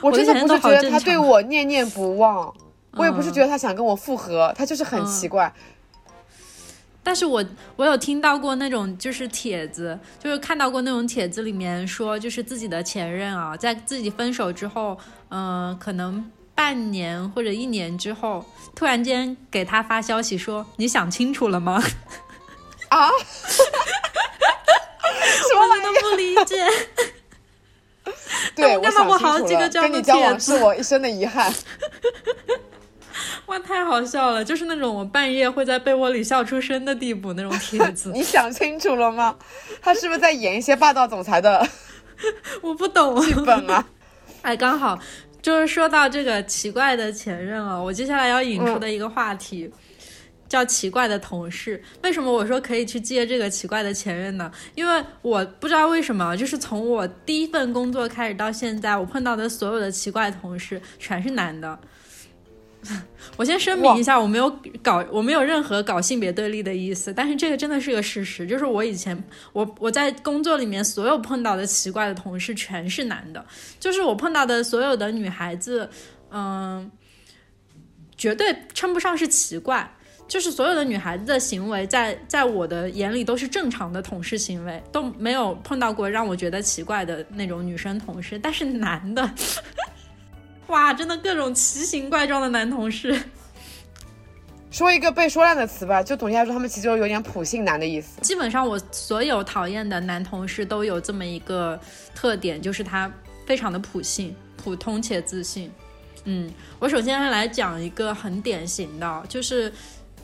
[0.00, 2.54] 我真的不是觉得他对我念念不忘，
[2.92, 5.52] 我也不是觉得他想跟我复合，他就是很奇怪。
[7.04, 14.96] 但是我我有听到过那种就是帖子，就是看到过那种帖子里面说，就是自己的前任啊，在自己分手之后，
[15.30, 21.82] 嗯、可能半年或者一年之后，突然间给他发消息说：“你想清楚了吗
[22.92, 23.10] 啊？？”
[25.54, 26.66] 我真的不理解。
[28.54, 31.52] 对，我想清楚了好几个这样跟你交往是我一生的遗憾。
[33.46, 34.44] 哇，太好笑了！
[34.44, 39.36] 就是那种我半夜会在被窝里笑出声的地步那种帖子， 你想清楚了吗？
[39.80, 41.66] 他是不是在演一些霸道总裁的
[42.60, 43.20] 我不懂。
[43.20, 43.84] 剧本啊？
[44.42, 44.98] 哎，刚好
[45.40, 49.70] 就是说到这个奇怪的前任了，我接下来要引出的一个话题。
[50.52, 54.52] 叫奇怪的同事，为什么我说可以去接这个奇怪的前任呢？
[54.74, 61.78] 因为我不知道为什么，就是从我第一份工作开始到现在，我碰到的所有的奇怪同事全是男的。
[63.38, 73.42] 我先声明一下，我没有搞，我没有任何搞性别对立的意思，但是这个真的是个事实，就是我以前我我在工作里面所有碰到的奇怪的同事全是男的，
[73.80, 75.88] 就是我碰到的所有的女孩子，
[76.30, 76.90] 嗯，
[78.18, 79.94] 绝对称不上是奇怪。
[80.32, 88.38] 就是所有的女孩子的行为在，在我的眼里都是正常的同事行为，都没有碰到过让我觉得奇怪的那种女生同事。
[88.38, 89.30] 但是男的，
[90.68, 93.22] 哇，真的各种奇形怪状的男同事。
[94.70, 98.18] 说一个被说烂的词吧，就总结来说，他们其实有点普信男的意思。
[98.22, 101.78] 基本上我所有讨厌的男同事都有这么一个
[102.14, 103.12] 特点，就是他
[103.44, 105.70] 非常的普信、普通且自信。
[106.24, 109.70] 嗯，我首先来讲一个很典型的，就是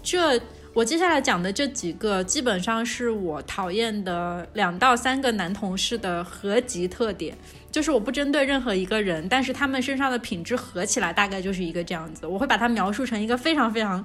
[0.03, 0.41] 这
[0.75, 7.37] 我接下来讲的这几个，基本上是我讨厌的两到三个男同事的合集特点。
[7.71, 12.27] 就是我不针对任何一个人，但是他们身上的品质合起来大概就是一个这样子。
[12.27, 14.03] 我会把它描述成一个非常非常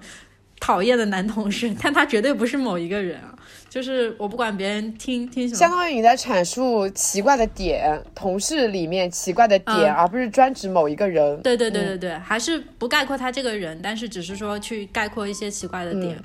[0.66, 3.38] 讨厌的男同事， 但他绝对不是某一个人啊。
[3.70, 11.42] 就是我不管别人听听什么，相当于你在阐述奇怪的点，同事里面奇怪的点，嗯而不是专指某一个人。
[11.42, 16.18] 对对对对对，还是不概括他这个人，但是只是说去概括一些奇怪的点。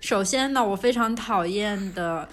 [0.00, 2.28] 首先呢，我非常讨厌的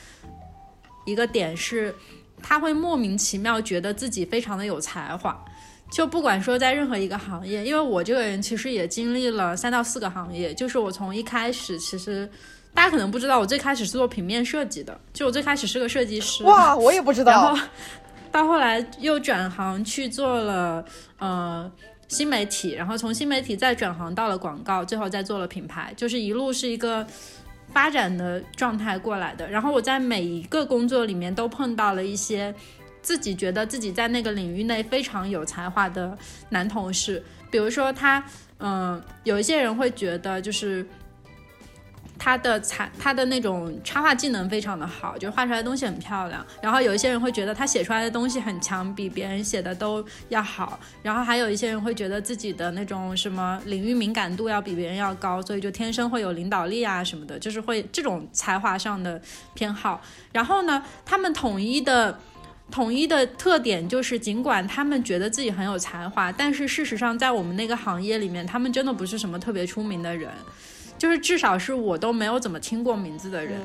[1.06, 1.96] 一个点是，
[2.42, 5.46] 他会莫名其妙觉得自己非常的有才华。
[5.90, 12.30] 就不管说在任何一个行业，因为我这个人其实也经历了三到四个行业，就是我从一开始其实。
[12.74, 16.44] 大家可能不知道，我最开始是做平面设计的，就我最开始是个设计师。
[16.44, 17.68] 哇，我也不知道然道后。
[18.34, 20.84] 到后来又转行去做了
[21.18, 21.72] 呃
[22.10, 27.08] 新媒体，然后从新媒体再转行到了广告，最后再做了品牌，就是一路是一个
[27.72, 29.50] 发展的状态过来的。
[29.50, 32.54] 然后我在每一个工作里面都碰到了一些
[33.06, 36.18] 自己觉得自己在那个领域内非常有才华的
[36.50, 38.24] 男同事，比如说他，
[38.58, 40.84] 嗯、有一些人会觉得就是。
[42.18, 46.44] 他的才，他的那种插画技能非常的好，就画出来的东西很漂亮。
[46.62, 50.80] 然后有一些人会觉得他写出来的东西很强，比别人写的都要好。
[51.04, 59.22] 然后还有一些人会觉得自己的那种什么领域敏感度要比别人要高，所以就天生会有领导力啊什么的，就是会这种才华上的
[59.54, 60.02] 偏好。
[60.32, 62.18] 然后呢，他们统一的。
[62.72, 70.32] 统一的特点就是，尽管他们觉得自己很有才华，但是事实上在我们那个行业里面，他们真的不是什么特别出名的人。
[70.98, 73.60] 就是至少是我都没有怎么听过名字的人。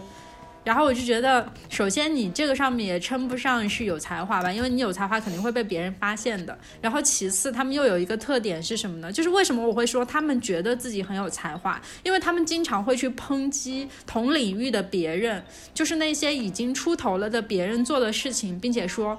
[0.62, 6.56] 然后我就觉得，首先你这个上面也称不上是有才华吧，因为你有才华肯定会被别人发现的。
[6.80, 9.10] 然后其次，他们又有一个特点是什么呢？
[9.10, 11.80] 就是为什么我会说他们觉得自己很有才华？
[12.02, 15.42] 因为他们经常会去抨击同领域的别人，
[15.72, 19.18] 就是那些已经出头了的别人做的事情，并且说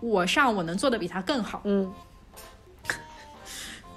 [0.00, 1.62] 我上我能做的比他更好。
[1.64, 1.92] 嗯。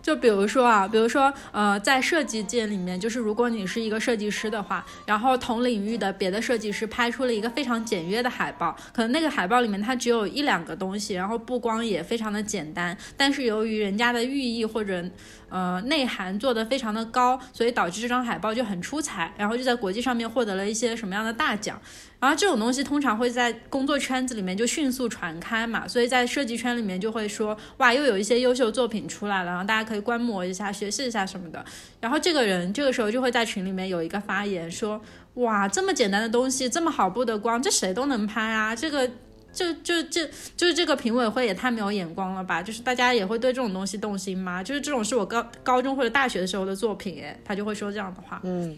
[0.08, 15.04] 就比如说啊，比如说，呃，在设计界里面，就是如果你是一个设计师的话，然后同领域的别的设计师拍出了一个非常简约的海报，可能那个海报里面它只有一两个东西，然后布光也非常的简单，但是由于人家的寓意或者
[15.50, 21.78] 呃内涵做得非常的高，所以导致这张海报就很出彩，然后就在国际上面获得了一些什么样的大奖。
[22.20, 31.64] 然后这种东西通常会在工作圈子里面就迅速传开嘛，所以在设计圈里面就会说，哇，又有一些优秀作品出来了，然后大家可以观摩一下、学习一下什么的。
[32.02, 35.02] 然后这个人这个时候就会在群里面有一个发言说，
[35.36, 39.10] 哇，这么简单的东西，这么好布的光，这谁都能拍啊，这个。
[39.54, 40.24] 就就就
[40.56, 42.62] 就是这个评委会也太没有眼光了吧！
[42.62, 44.62] 就是大家也会对这种东西动心吗？
[44.62, 48.40] 就是这种是我高高中或者大学的时候的作品，诶，他就会说这样的话。
[48.44, 48.78] 嗯，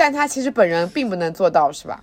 [0.00, 2.02] 但他其实本人并不能做到，是吧？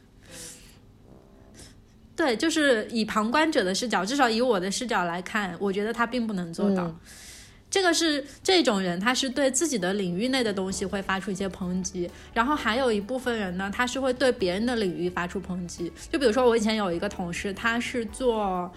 [2.16, 6.84] 对，就是以旁观者的视角，至少以我的视角来看，我觉得他并不能做到。
[6.84, 7.00] 嗯
[7.70, 15.91] 这个是这种人，他是对自己的领域内的东西会发出一些抨击，然后还有一部分人呢，他是会对别人的领域发出抨击。
[16.10, 18.72] 就比如说我以前有一个同事，他是做，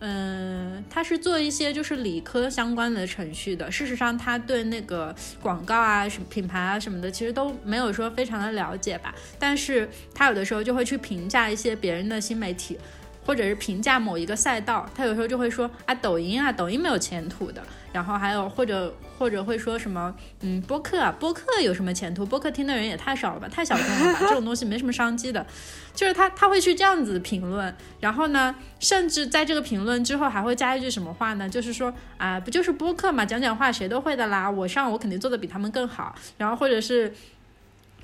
[0.00, 3.70] 嗯，他是做一些就是理科相关的程序的。
[3.70, 9.14] 事实上，他对那个广告啊、什么品牌啊什么的，其实都没有说非常的了解吧。
[9.38, 12.76] 但是他有的时候就会去评价一些别人的新媒体。
[13.22, 17.62] 或者是评价某一个赛道，他有时候就会说啊，抖音啊，抖音没有前途的。
[17.92, 22.24] 然后还有或者或者会说什么，嗯，播客啊，播客有什么前途？
[22.24, 25.46] 播客听的人也太少了吧，太小众了吧，这种东西没什么商机的。
[25.94, 31.48] 就是他他会去这样子评论，然后呢，甚至在这个评论之后还会加一句什么话呢？
[31.48, 36.14] 就是说啊，不就是播客嘛，讲讲话谁都会的啦，我上我肯定做的比他们更好。
[36.38, 37.12] 然后或者是。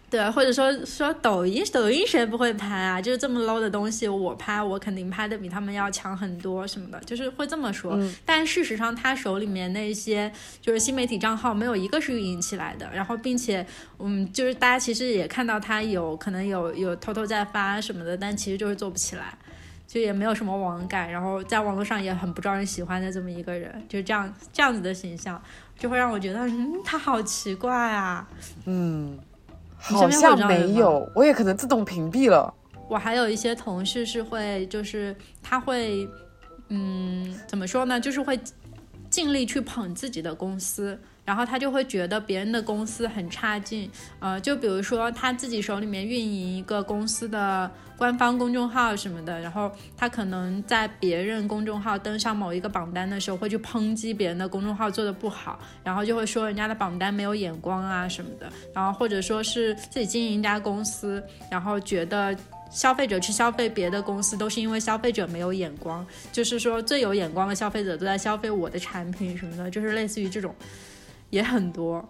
[0.08, 3.02] 对，或者说说抖音，抖音谁不会拍啊？
[3.02, 7.98] 就是这么 low 的东西，我拍，我肯定拍的比他们要强很多什么的，就是会这么说。
[8.24, 10.30] 但事实上，他手里面那些
[10.60, 12.88] 就是新媒体账号，没有一个是运营起来的。
[12.94, 13.66] 然后，并且，
[13.98, 19.36] 嗯，就是大家其实也看到他有可能有有偷偷在发什么的，但其实就是做不起来，
[19.88, 25.42] 就也没有什么网感，然后在网络上也很不招人喜欢的这么一个人，就是这样这样子的形象，
[25.76, 28.28] 就会让我觉得，嗯，他好奇怪啊，
[28.66, 29.18] 嗯。
[29.94, 32.52] 好像没有，我也可能自动屏蔽了。
[32.88, 36.08] 我还有一些同事是会，就是他会，
[36.68, 38.00] 嗯，怎么说呢？
[38.00, 38.38] 就是会
[39.08, 40.98] 尽力去捧自己的公司。
[41.26, 47.68] 然后他就会觉得别人的公司很差劲，呃，就比如说他自己手里面运营一个公司的
[47.98, 61.20] 官方公众号什么的，然后他可能在别人公众号登上某一个榜单的时候，会去抨击别人的公众号做的不好，然后就会说人家的榜单没有眼光啊什么的，然后或者说是自己经营一家公司，
[61.50, 62.36] 然后觉得
[62.70, 70.54] 消费者去消费别的公司都是因为消费者没有眼光，就是说最有眼光的消费者都在消费我的产品什么的，就是类似于这种。
[71.30, 72.04] 也很多，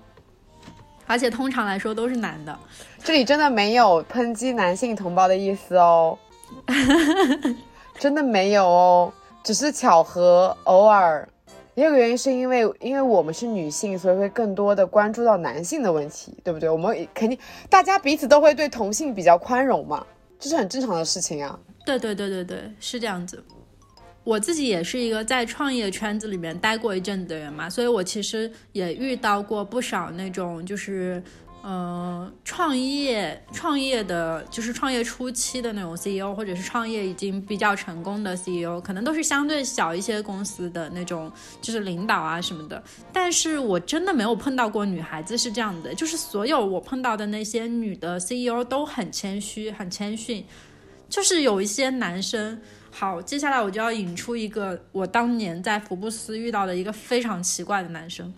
[1.06, 2.58] 而且通常来说都是男的。
[3.02, 6.18] 这里真的没有抨击男性同胞的意思哦，
[7.98, 9.12] 真的没有哦，
[9.42, 11.28] 只是巧合，偶尔。
[11.74, 16.70] 也有个原因是因为，因为我们是女性，所以会更多的关注到男性的问题，对不对？
[16.70, 17.38] 我们肯定
[17.68, 20.06] 大家彼此都会对同性比较宽容嘛，
[20.38, 21.58] 这是很正常的事情啊。
[21.84, 23.44] 对对对对对，是这样子。
[24.26, 31.22] 我自己也是一个在创业圈子里面待过一阵子的人嘛，所以我其实也遇到过不少那种就是，
[31.62, 42.82] 嗯，创业创业的，就是创业初期的那种 CEO，或者是创业已经比较成功的 CEO，可能都是相对小一些公司的那种，就是领导啊什么的。
[43.12, 50.44] 但是我真的没有碰到过女孩子是这样的，就是所有我碰到的那些女的 CEO 都很谦虚，很谦逊，
[51.08, 52.60] 就是有一些男生。
[52.98, 58.32] 好，接下来我就要引出一个我当年在福布斯遇到的一个非常奇怪的男生。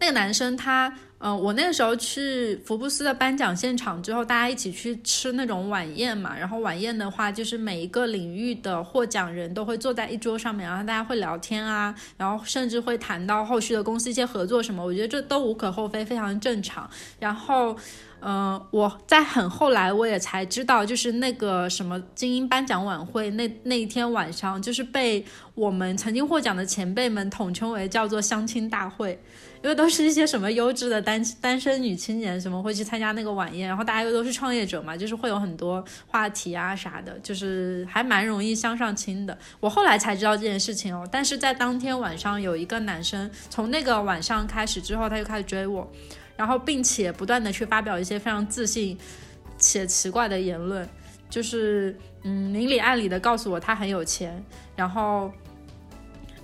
[0.00, 6.36] 那个男生他，嗯，我那个时候去福布斯的颁奖现场之后，大家一起去吃那种晚宴嘛。
[6.36, 14.84] 然后晚宴的话，就是每一个领域的获奖人都会坐在一桌上面，然后大家会聊天啊，然后甚至会谈到后续的公司一些合作什么。
[14.84, 16.90] 我觉得这都无可厚非，非常正常。
[17.20, 17.76] 然后。
[18.24, 25.24] 嗯，我在很后来我也才知道，就是那个什么精英颁奖晚会那那一天晚上，就是被
[25.56, 29.20] 我们曾经获奖的前辈们统称为叫做相亲大会，
[29.60, 39.36] 因为都是一些什么优质的单单身女青年什么会去参加那个晚宴，然后大家又都是创业者嘛，就是会有很多话题啊啥的，就是还蛮容易相上亲的。
[39.58, 45.90] 我后来才知道这件事情哦，但是在当天晚上有一个男生从那个晚上开始之后，他就开始追我。
[46.36, 48.98] 然后，并且不断的去发表一些非常自信
[49.58, 50.88] 且奇怪的言论，
[51.30, 54.42] 就是嗯，明里暗里的告诉我他很有钱，
[54.74, 55.30] 然后，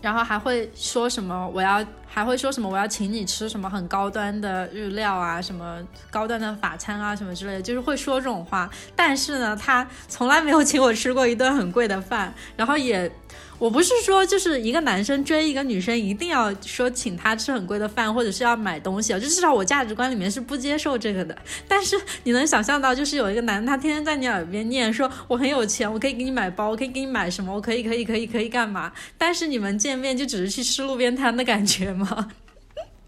[0.00, 5.78] 然后还会说什么我要，还会说什么我要请你吃什么很高端的日料啊，什么
[6.10, 8.70] 高端的法餐啊，什么之类的，就是会说这种话。
[8.94, 13.10] 但是呢，他从来没有请我吃过一顿很贵的饭，然后也。
[13.58, 21.36] 我不是说就是一个男生追一个女生一定要说请她吃很贵的饭，或者是要买东西啊，就至少我价值观里面是不接受这个的。
[21.66, 28.92] 但是你能想象到，就是有一个男他天天在你耳边念说我很有钱，我可以给你买包，我可以给你买什么，我可以可以可以可以干嘛？
[29.16, 32.28] 但是你们见面就只是去吃路边摊的感觉吗？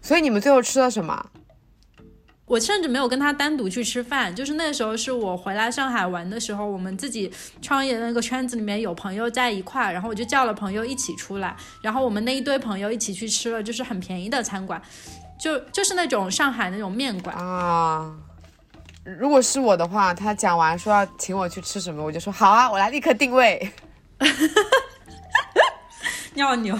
[0.01, 1.27] 所以你们最后吃了什么？
[2.45, 7.31] 我甚至没有跟他单独去吃饭，就是那时候是我回来上海玩的时候，我们自己
[7.61, 14.81] 创业的那个圈子里面有朋友在一块，然后我就叫了朋友一起出来，然后我们那一堆朋友一起去吃了，就是很便宜的餐馆，
[15.39, 18.13] 就就是那种上海那种面馆啊。
[19.03, 23.71] 如果是我的话，他讲完说要请我去吃什么，我就说好啊，我来立刻定位。
[26.33, 26.77] 尿牛，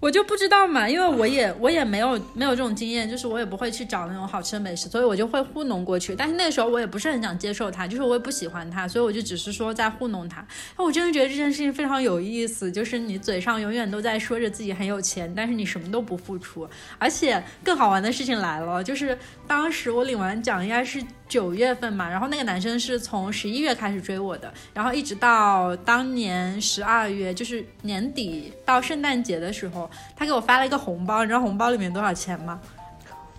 [0.00, 0.20] 我就。
[0.30, 6.14] 不知道嘛，因为我也我也没有没有这种经验，就是我也不会去找那种好吃的美食，所以我就会糊弄过去。
[6.14, 10.46] 但是那时候我也不是很想接受他，就是我也不喜欢他，所以我就只是说在糊弄他。
[10.78, 16.68] 那我真的觉得这件事情非常有意思，就是你嘴上永远都在说着自己很有钱，但是你什么都不付出。
[16.96, 29.88] 而且更好玩的事情来了，就是当时我领完奖应该是九月份嘛，然后那个男生是从十一月开始追我的，然后一直到当年十二月，就是年底到圣诞节的时候。
[30.16, 32.60] 他给我发了一个红包，你知道红包里面多少钱吗？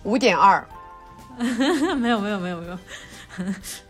[0.04, 0.66] 五点二，
[2.00, 2.78] 没有没有没有没有，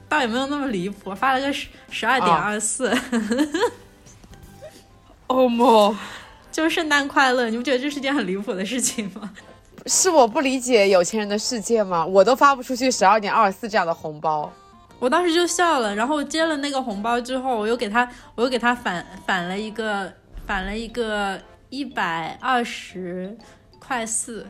[0.09, 2.93] 倒也没有那么离谱，发了个十十二点二四。
[5.29, 5.97] 哦莫，
[6.51, 9.31] 就是圣诞快乐，你不觉得这是件很离谱的事情吗？
[9.87, 12.05] 是我不理解有钱人的世界吗？
[12.05, 14.53] 我都发不出去十二点二十四这样的红包，
[14.99, 15.95] 我当时就笑了。
[15.95, 20.13] 然后接了那个红包之后，我又给他，我又给他返返了一个，
[20.47, 21.41] 返了一个。
[21.75, 23.35] 一百二十
[23.79, 24.47] 块四，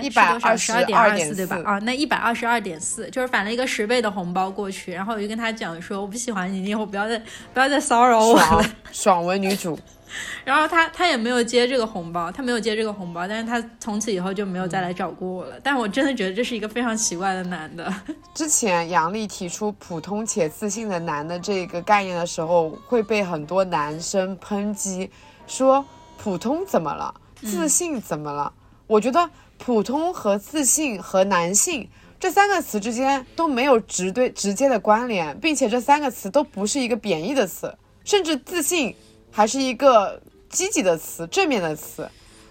[0.00, 1.60] 一百二十二点二四对吧？
[1.66, 7.20] 啊，那一百二十二点四就是返了一个十倍的红包过去，然后我就跟他讲说，我不喜欢你，你以后不要再
[7.52, 8.64] 不要再骚扰我了。
[8.90, 9.78] 爽文女主，
[10.44, 15.58] 然后他他也没有接这个红包，他没有接这个红包，但是他从此以后就没有再来找过我了。
[15.62, 17.92] 但我真的觉得这是一个非常奇怪的男的。
[18.34, 25.10] 之前杨丽提出普通且自信的男的这个概念的时候，会被很多男生抨击
[25.46, 25.84] 说。
[26.18, 27.12] 普通怎么了？
[27.40, 28.52] 自信怎么了？
[28.86, 31.88] 我觉得普通和自信和男性
[32.20, 38.94] 这三个词之间都没有直对直接的关联，并且这三个词都不是一个贬义的词，甚至自信
[39.32, 42.08] 还是一个积极的词、正面的词。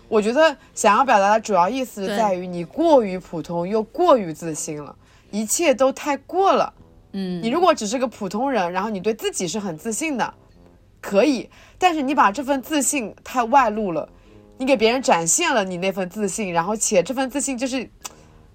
[0.10, 4.94] 我觉得想要表达的主要意思在于你过于普通又过于自信了，
[5.30, 6.74] 一切都太过了。
[7.14, 10.34] 嗯，你如果只是个普通人，然后你对自己是很自信的。
[11.00, 14.08] 可以，但是你把这份自信太外露了，
[14.58, 17.90] 你给别人展现了你那份自信，然后且这份自信就是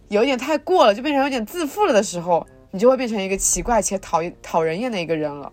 [0.08, 5.52] 有点太过了，就变成有点自负了的时候，你就会变成一个奇怪且讨厌讨人厌的一个人了。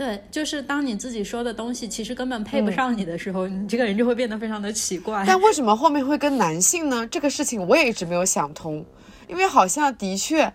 [0.00, 5.22] 对，就是当你自己说的东西其实根本配不上你的时候，你这个人就会变得非常的奇怪。
[5.26, 7.06] 但为什么后面会跟男性呢？
[7.08, 8.82] 这个事情我也一直没有想通，
[9.28, 10.50] 因为好像的确，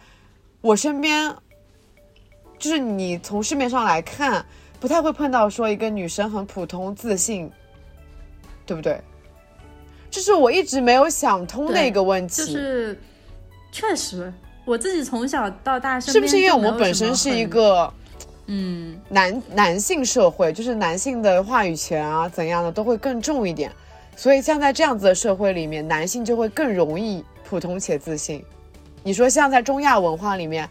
[0.61, 1.31] 我身边
[2.57, 4.43] 就是你从市面上来看。
[4.77, 7.49] 不太会碰到说一个女生很普通自信，
[8.67, 9.01] 对不对？
[10.11, 12.45] 这是我一直没有想通的一个问题。
[12.45, 12.99] 就是
[13.71, 14.31] 确实，
[14.63, 17.91] 我自己从小到大是不是因为我们本身是一个
[18.47, 18.99] 嗯。
[19.09, 23.71] 男男性社会，就是男性的话语权啊怎样的都会更重一点，
[24.15, 28.43] 所以像在这样子的社会里面，男性就会更容易普通且自信。
[29.03, 30.69] 你说像在中亚文化里面，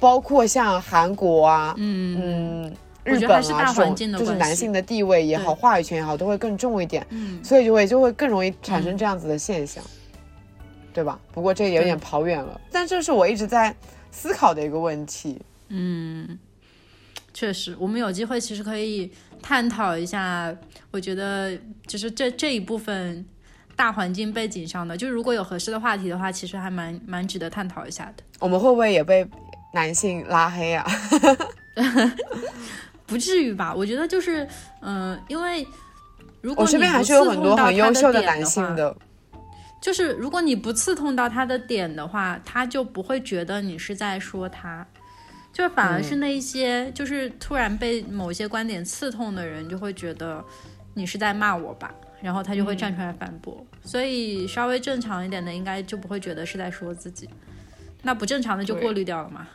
[0.00, 2.64] 包括像韩国啊，嗯。
[2.66, 2.76] 嗯。
[3.04, 9.82] 日本啊，这种就是男性的地位也好，话语权也好，都会更重一点，嗯，所以就会就会更容易产生这样子的现象，
[10.94, 11.18] 对吧？
[11.32, 13.74] 不过这有点跑远了，但这是我一直在
[14.12, 15.42] 思考的一个问题。
[15.70, 16.38] 嗯，
[17.34, 19.10] 确实，我们有机会其实可以
[19.40, 20.54] 探讨一下。
[20.90, 21.56] 我觉得
[21.86, 23.24] 就是这这一部分
[23.74, 28.22] 大环境背景上的，就如果有合适的话题的话，其实还蛮蛮值得探讨一下的。
[28.38, 29.26] 我们会不会也被
[29.72, 30.86] 男性拉黑啊？
[33.06, 33.74] 不至于吧？
[33.74, 34.46] 我觉得就是，
[34.82, 35.66] 嗯，因为
[36.42, 38.94] 如果我身边还是有很多很优秀的男性的，
[39.80, 44.86] 就是如果你不刺痛到他的点的话，他就不会觉得你是在说他，
[45.52, 50.42] 就反而是那一些就是突然被某些观点刺痛的人，就会觉得
[50.94, 53.64] 你是在骂我吧，然后他就会站出来反驳。
[53.84, 57.28] 所以稍微正常一点的，应该就不会觉得是在说自己，
[58.02, 59.46] 那不正常的就过滤掉了嘛。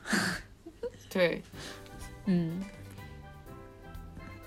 [1.09, 1.41] 对，
[2.25, 2.63] 嗯。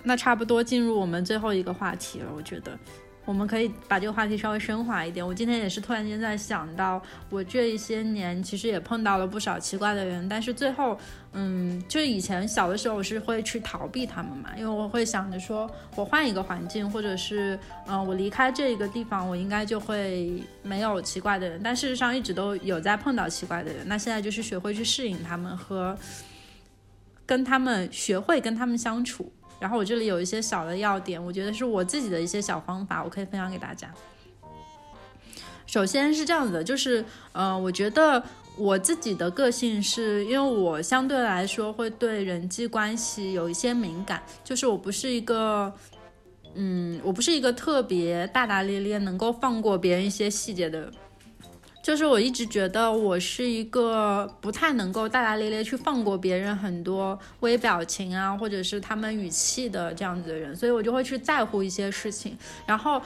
[0.03, 2.78] 那差不多进入我们最后一个话题了，我觉得
[3.24, 5.24] 我们可以把这个话题稍微升华一点。
[5.24, 10.98] 我今天也是突然间在想到，我这一些年其实也碰到了不少奇怪的人，但是最后，
[11.32, 17.56] 嗯，就是以前小的时候我是会去逃避他们嘛，因为我会想着说我换一个环境，或者是
[17.86, 21.60] 嗯我离开这个地方，我应该就会没有奇怪的人。
[21.62, 25.96] 但事实上一直都有在碰到奇怪的人，那现在就是学会去适应他们和
[27.26, 29.30] 跟他们学会跟他们相处。
[29.61, 33.92] 然后我这里有一些小的要点，我觉得是我自己的一些小方法，我可以分享给大家。
[35.66, 38.20] 首先是这样子的，就是，呃，我觉得
[38.56, 45.72] 我自己的个性是因为我相对来说会对人际关系有一些敏感，就是我不是一个，
[46.54, 50.90] 嗯，我不是一个特别大大咧咧能够放过别人一些细节的。
[51.91, 62.38] 就是我一直觉得我是一个不太能够大大咧咧去放过别人很多微表情啊，或者是他们语气的这样子的人，所以我就会去在乎一些事情。
[62.64, 63.03] 然后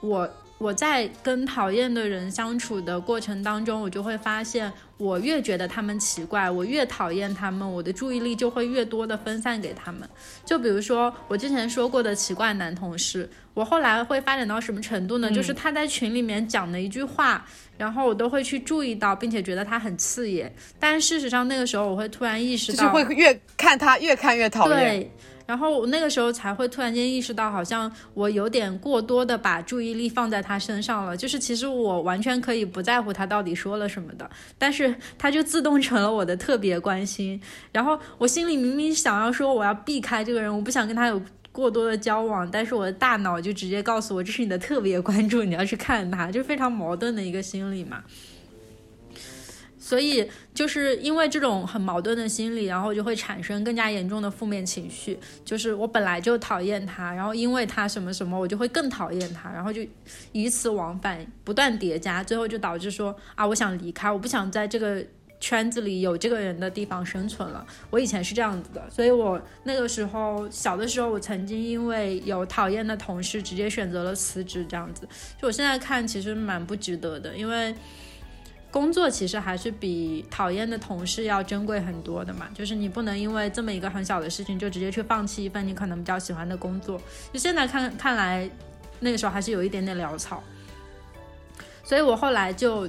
[0.00, 0.26] 我
[0.58, 10.08] 我在跟讨厌的人相处的过程当中，我就会发现，我越觉得他们奇怪，我越讨厌他们，我的注意力就会越多的分散给他们。
[10.44, 15.30] 就比如说我之前说过的奇怪男同事，我后来会发展到什么程度呢？
[15.30, 17.46] 就是他在群里面讲的一句话。
[17.78, 24.76] 然后我都会去注意到，并且觉得他很刺眼，但事实上那个时候我会突然意识到，就是会越看他越看越讨厌。
[24.76, 25.12] 对，
[25.48, 31.16] 然后我那个时候才会突然间意识到，好像我有点过多的把注意力放在他身上了。
[31.16, 37.40] 就是其实我完全可以不在乎他到底说了什么的，但是他就自动成了我的特别关心。
[37.72, 41.20] 然后我心里明明想要说我要避开这个人，我不想跟他有。
[41.50, 48.04] 过多的交往，但是我的大脑就直接告诉我，这是你的特别关注，你要去看他，就非常矛盾的一个心理嘛。
[49.88, 55.18] 所以就是因为这种很矛盾的心理，然后就会产生更加严重的负面情绪。
[55.46, 59.80] 就是我本来就讨厌他，然后因为他什么什么，我就会更讨厌他，然后就
[60.32, 65.02] 以此往返，不断叠加，最后就导致说啊，我想离开，我不想在这个。
[65.40, 67.64] 圈子里有这个人的地方生存了。
[67.90, 74.66] 我以前是这样子的，所以我那个时候小的时候，我曾经因为有讨厌的同事，直接选择了辞职。
[74.68, 75.08] 这样子，
[75.40, 77.72] 就我现在看，其实蛮不值得的，因为
[78.70, 82.48] 工作其实还是比讨厌的同事要珍贵很多的嘛。
[82.54, 87.00] 就是你不能因为这么一个很小的事情，就直接去放弃一份你可能比较喜欢的工作。
[87.32, 88.48] 就现在看看来，
[89.00, 90.42] 那个时候还是有一点点潦草。
[91.82, 92.88] 所以我后来就。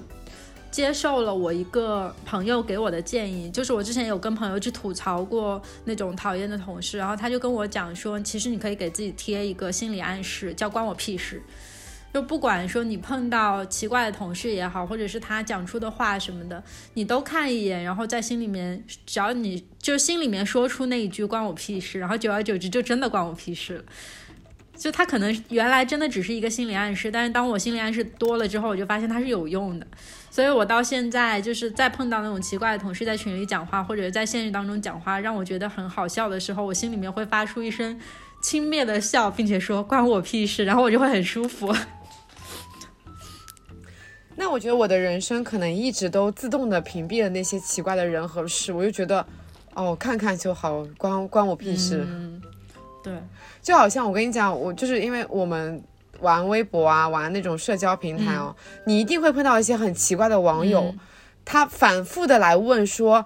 [0.72, 11.42] 接受了我一个朋友给我的建议，就是我之前有跟朋友去吐槽过那种讨厌的同事，然后他就跟我讲说，其实你可以给自己贴一个心理暗示，叫关我屁事。
[12.14, 16.64] 就不管说你碰到奇怪的同事也好，或者是他讲出的话什么的，
[16.96, 23.84] 你都看一眼，然后在心里面，只要你就心里面说出那一句关我屁事，然后久而久之就真的关我屁事了。
[24.76, 29.86] 就他可能原来真的只是一个心理暗示，但是当我心理暗示多了之后，我就发现它是有用的。
[30.32, 38.00] 所以我到现在就是在碰到那种奇怪的同事在群里讲话，或者在现实当中讲话，让我觉得很好笑的时候，我心里面会发出一声
[38.42, 41.76] 轻蔑的笑，并且说关我屁事，然后我就会很舒服。
[44.40, 49.24] 那我觉得我的人生可能一直都自动的屏蔽了那些奇怪的人和事，我就觉得
[49.74, 52.06] 哦，看看就好，关关我屁事。
[52.08, 52.42] 嗯
[53.04, 53.14] 对，
[53.62, 55.84] 就好像我跟你讲，我就是因为我们
[56.22, 60.96] 玩微博啊，玩那种社交平台哦，你一定会碰到一些很奇怪的网友，
[61.44, 63.26] 他反复的来问说，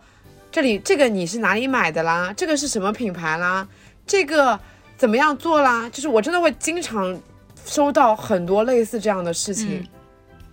[0.52, 2.34] 这里这个你是哪里买的啦？
[2.36, 3.68] 这个是什么品牌啦？
[4.08, 4.60] 这个
[4.98, 5.88] 怎么样做啦？
[5.90, 7.20] 就是我真的会经常
[7.66, 9.88] 收到很多类似这样的事情，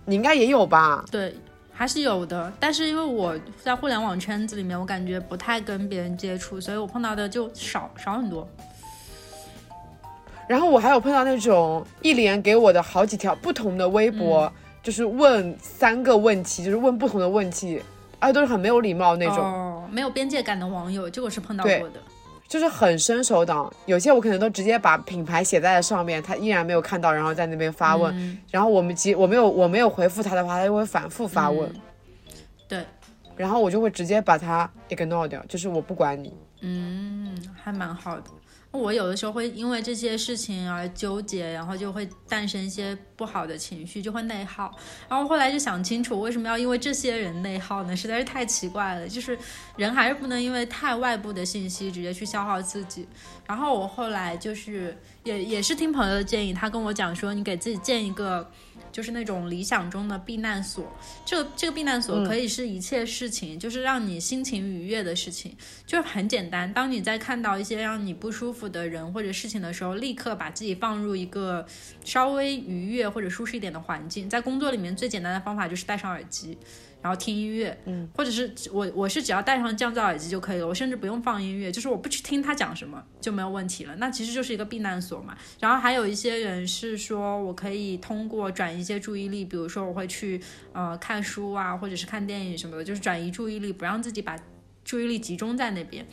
[0.05, 1.05] 你应该也有吧？
[1.11, 1.35] 对，
[1.71, 8.47] 还是有的，但是因为我在互联网圈子里面，我感觉不太跟别人接触，所以我碰到的就少少很多。
[10.47, 14.51] 然后我还有碰到那种一连给我的好几条不同的微博，
[14.83, 17.81] 就是问三个问题，就是问不同的问题，
[18.19, 22.01] 而都是很没有礼貌那种，没有边界感的网友，这个是碰到过的，
[22.51, 23.73] 就是很伸手党。
[23.85, 31.73] 有些我可能都直接把品牌写在了上面，他依然没有看到，然后在那边发问，然后我们即我没有我没有回复他的话，他就会反复发问，
[32.67, 32.85] 对，
[33.37, 37.33] 然后我就会直接把他 ignore 掉，就是我不管你，嗯，
[37.63, 38.23] 还蛮好的。
[38.71, 44.73] 我有的时候会因为这些事情而纠结，然后就会诞生一些不好的情绪，就会内耗。
[45.09, 47.95] 然后后来就想清楚，为什么要因为这些人内耗呢？
[47.95, 49.07] 实在是太奇怪了。
[49.07, 49.37] 就是
[49.75, 53.05] 人还是不能因为太外部的信息直接去消耗自己。
[53.45, 58.49] 然后我后来就是也也是听朋友的建议，他跟我讲说，你给自己建一个。
[58.91, 60.85] 就是那种理想中的避难所，
[61.25, 66.71] 这个这个避难所可以是一切事情，就是让你心情愉悦的事情，就是很简单。
[66.73, 71.65] 当你在看到一些让你不舒服的人或者事情的时候，立刻把自己放入一个
[72.03, 74.29] 稍微愉悦或者舒适一点的环境。
[74.29, 76.57] 在工作里面最简单的方法就是戴上耳机。
[77.01, 83.95] 然后听音乐，嗯，或者是我我是只要戴上降噪耳机就可以了，我甚至不用放音乐，就是我不去听他讲什么就没有问题了。
[83.95, 85.35] 那其实就是一个避难所嘛。
[85.59, 90.41] 然后还有一些人是说我可以通过转移一些注意力，比如说我会去
[90.73, 94.37] 呃看书啊，或者是看电影什么的，就是转移注意力，不让自己把
[94.83, 96.05] 注意力集中在那边。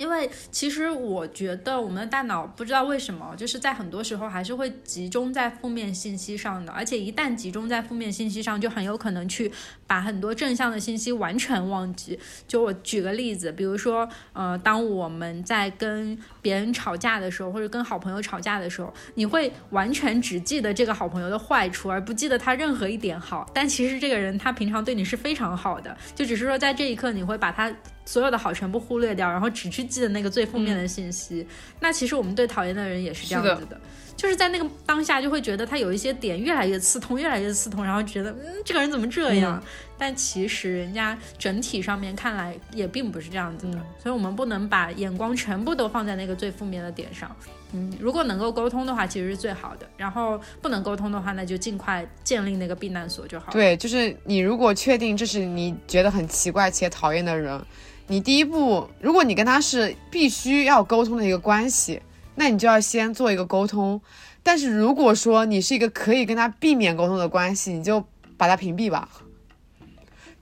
[0.00, 9.52] 因为其实我觉得我们的大脑不知道为什么，就是在很多时候还是会集中在负面信息上的，而且一旦集中在负面信息上，就很有可能去
[9.86, 12.18] 把很多正向的信息完全忘记。
[12.48, 23.46] 就我举个例子，比如说，呃，当我们在跟别人吵架的时候，或者跟好朋友吵架的时候，你会完全只记得这个好朋友的坏处，而不记得他任何一点好。
[23.52, 27.70] 但其实这个人他平常对你是非常好的，就只是说在这一刻你会把他。
[28.10, 31.46] 所有的好全部忽略掉，然后只去记得那个最负面的信息。
[31.78, 33.80] 那其实我们对讨厌的人也是这样子的，
[34.16, 39.62] 就是在那个当下就会觉得他有一些点越来越刺痛，越来越刺痛，然后觉得嗯这个人怎么这样？
[39.96, 47.30] 但其实人家整体上面看来也并不是这样子的，所以我们不能把眼光全部都放在那个最负面的点上。
[47.72, 49.88] 嗯，如果能够沟通的话，其实是最好的。
[49.96, 53.52] 然后不能沟通的话，那就尽快建立那个避难所就好了。
[53.52, 57.62] 对，就是你如果确定这是你觉得很奇怪且讨厌的人，
[58.10, 62.02] 你第一步，如果你跟他是必须要沟通的一个关系，
[62.34, 64.00] 那你就要先做一个沟通。
[64.42, 68.04] 但是如果说你是一个可以跟他避免沟通的关系，你就
[68.36, 69.08] 把他屏蔽吧。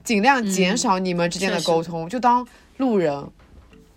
[0.03, 2.47] 尽量减少你们之间的沟通，就当
[2.77, 3.29] 路人，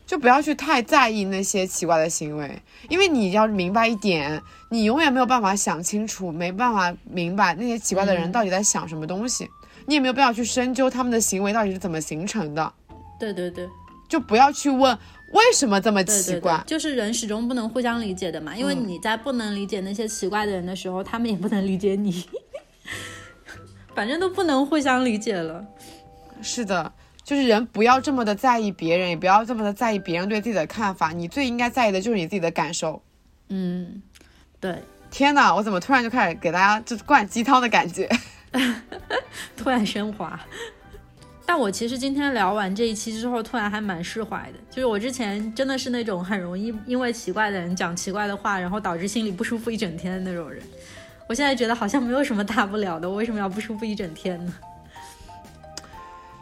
[0.05, 2.61] 就不要去太在意那些奇怪的行为，
[2.91, 9.49] 因为你要明白一点，你永远没有办法想清楚，没办法明白那些奇怪的人到底在想什么东西，
[9.87, 12.71] 你也没有必要去深究他们的行为到底是怎么形成的。
[13.31, 13.69] 对对对，
[14.09, 14.99] 就不要去问
[15.31, 22.25] 为什么这么奇怪，就是人始终不能互相理解的嘛，因为你在不能理解那些奇怪的人的时候，他们也不能理解你，
[23.95, 25.65] 反正都不能互相理解了。
[26.43, 26.93] 是的，
[27.23, 31.13] 就是人不要这么的在意别人，也不要这么的在意别人对自己的看法。
[31.13, 33.01] 你最应该在意的就是你自己的感受。
[33.49, 34.03] 嗯，
[34.59, 34.83] 对。
[35.11, 38.09] 天哪，我怎么突然就开始给大家就灌鸡汤的感觉？
[39.57, 40.41] 突然升华。
[41.45, 44.59] 但我其实今天聊完这一期之后，突然还蛮释怀的。
[44.71, 50.63] 就是我之前真的是那种很容易因为奇怪的人讲奇怪的话，然后导致心里不舒服一整天的那种人。
[51.29, 54.55] 我现在觉得好像没有什么大不了的，我为什么要不舒服一整天呢？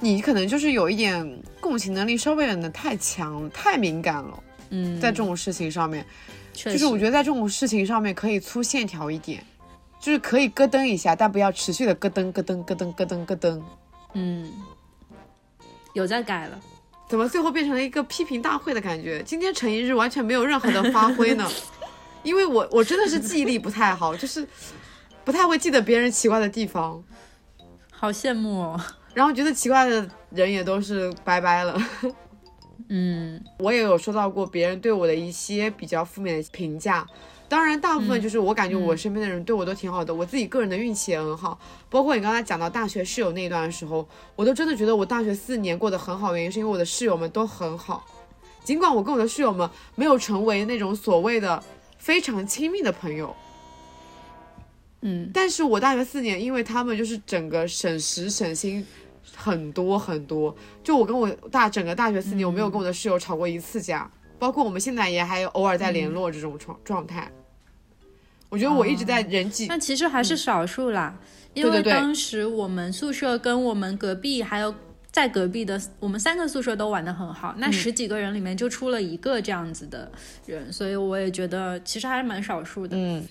[0.01, 4.43] 你可能就是有一点共情能力稍微有点太强，太敏感了。
[4.71, 6.05] 嗯，在这种事情上面，
[6.55, 9.45] 就是我觉得在这种事情上面可以粗线条一点，
[10.01, 13.63] 就是可以咯噔一下，但不要持续的咯噔咯噔咯噔咯噔咯噔。
[14.15, 14.51] 嗯，
[15.93, 16.61] 有在改了，
[17.09, 19.23] 怎么最后变成了一个批评大会的感觉？
[19.25, 21.49] 今天陈一日完全没有任何的发挥呢？
[22.23, 24.47] 因为我我真的是记忆力不太好，就是
[25.25, 27.03] 不太会记得别人奇怪的地方。
[27.91, 28.81] 好羡慕哦。
[29.13, 31.81] 然后觉得奇怪的人也都是拜拜了。
[32.89, 37.07] 嗯， 我也有收到过别人对我的一些比较负面的评价，
[37.51, 41.59] 当然大部分就是我感觉我身边的人对我都挺好的，我自己个人的运气也很好。
[41.89, 48.07] 包括你刚才讲到大学室友那一段的时候，我都真的觉得我大学四年过得很好，原因是因为我的室友们都很好。
[48.63, 51.61] 尽管我跟我的室友们没有成为那种所谓的
[51.99, 53.35] 非常亲密的朋友。
[55.01, 58.87] 嗯，但是我大学四年，因为他们就是整个省时省心
[59.35, 60.55] 很多很多。
[60.85, 67.29] 就我跟我大整个大学四年，我没有跟我的室友吵过一次架，包括我们现在也还有偶尔在联络这种状状态。
[68.51, 71.19] 我觉得我一直在人际，那其实还是少数啦。
[71.55, 74.75] 因为当时我们宿舍跟我们隔壁还有
[75.11, 77.55] 在隔壁的，我们三个宿舍都玩的很好。
[77.59, 80.11] 那十几个人里面就出了一个这样子的
[80.47, 82.97] 人，所以我也觉得其实还是蛮少数的。
[82.97, 83.27] 嗯。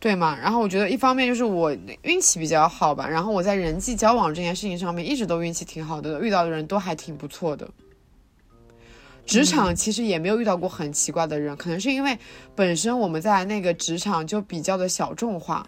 [0.00, 7.68] 对嘛，然后我觉得一方面就是我运气比较好吧，然后我在人际交往这件事情上面一直都运气挺好的，遇到的人都还挺不错的。
[9.28, 12.18] 职场其实也没有遇到过很奇怪的人，可能是因为
[12.56, 15.64] 本身我们在那个职场就比较的小众化，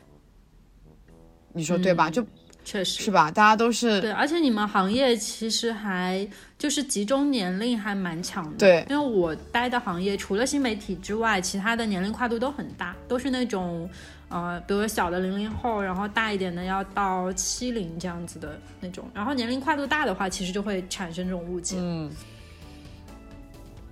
[1.52, 2.11] 你说对吧？
[2.11, 2.26] 就。
[2.62, 3.30] 确实是吧？
[3.30, 8.58] 大家都是对，而且你们行业其实还就是集中年龄还蛮强的。
[8.58, 13.88] 对，因为我待的行业除了新媒体之外，其他的年龄跨度都很大，都是那种
[14.28, 19.08] 呃，比如说小的零零后，然后大一点的要到七零这样子的那种。
[19.14, 21.76] 然后年龄跨度大的话，其实就会产生这种误解。
[21.80, 22.11] 嗯。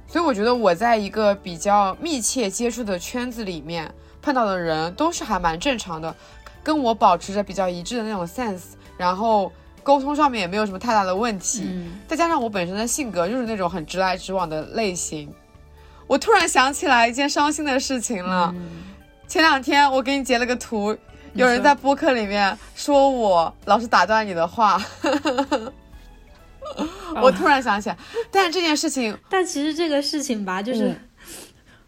[0.09, 6.13] 所以我觉得我在一个比较密切接触的圈子里面碰到的人都是还蛮正常的。
[6.61, 9.51] 跟我保持着比较一致的那种 sense，然后
[9.83, 11.89] 沟通上面也没有什么太大的问题。
[12.07, 15.33] 再加上我本身的性格就是那种很直来直往的类型。
[16.07, 18.55] 我突然想起来一件伤心的事情了。
[19.27, 20.97] 前两天我给你截了个图，
[21.33, 24.83] 有人在播客里面说我老是打断你的话。
[27.23, 27.97] 我突然想起来，
[28.31, 30.95] 但是这件事情， 但其实这个事情吧，就是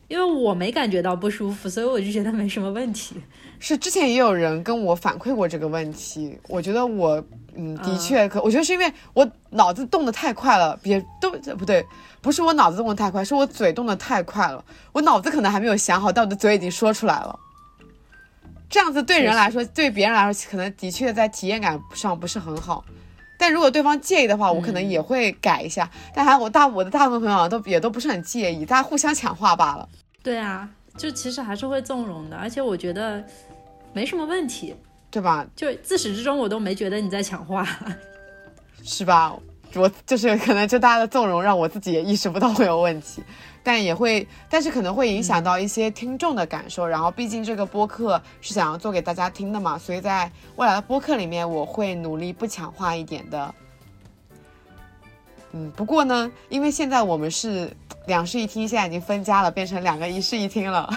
[0.08, 3.16] 因为我没感觉到不舒服，所以我就觉得没什么问题。
[3.62, 7.22] 是之前也有人跟我反馈过这个问题，我觉得我，
[7.54, 11.84] 嗯，的确可，我觉得是因为我脑子动得太快了，别都不对，
[12.22, 17.38] 不是我脑子动得太快，是我嘴动得太快了，我脑子可能还没有想好，但我的嘴已经说出来了。
[18.70, 22.82] 这样子对人来说，对别人来说，可能的确在体验感上不是很好。
[23.40, 25.90] 但如果对方介意的话，我可能也会改一下。
[26.14, 29.88] 但还我大我的大部分朋友都也都不是很介意，大家互相抢话罢了。
[30.22, 33.24] 对啊，就其实还是会纵容的，而且我觉得。
[33.92, 34.72] 没什么问题，
[35.10, 35.44] 对吧？
[35.56, 37.66] 就自始至终我都没觉得你在抢话，
[38.84, 39.36] 是吧？
[39.74, 43.22] 我就是可能就大家的纵容，让我自己也意识不到会有问题，
[43.62, 46.86] 但也会，但是可能会影响到一些听众的感受。
[46.86, 53.54] 然后，毕竟这个播客是想要做给大家听的嘛，所以在未来的播客里面，我会努力不强化一点的。
[55.52, 57.70] 嗯，不过呢，因为现在我们是
[58.06, 60.88] 两室一厅，现在已经分家了，变成两个一室一厅了，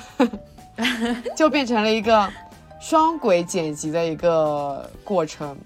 [1.35, 2.27] 就变成了一个
[2.79, 5.57] 双轨剪辑的一个过程。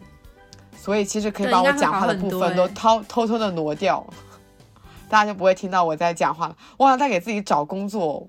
[0.88, 4.08] 所以其实可以把我讲话的部分都偷偷偷的挪掉，
[5.10, 6.56] 大家就不会听到我在讲话了。
[6.78, 8.26] 我好像在给自己找工作。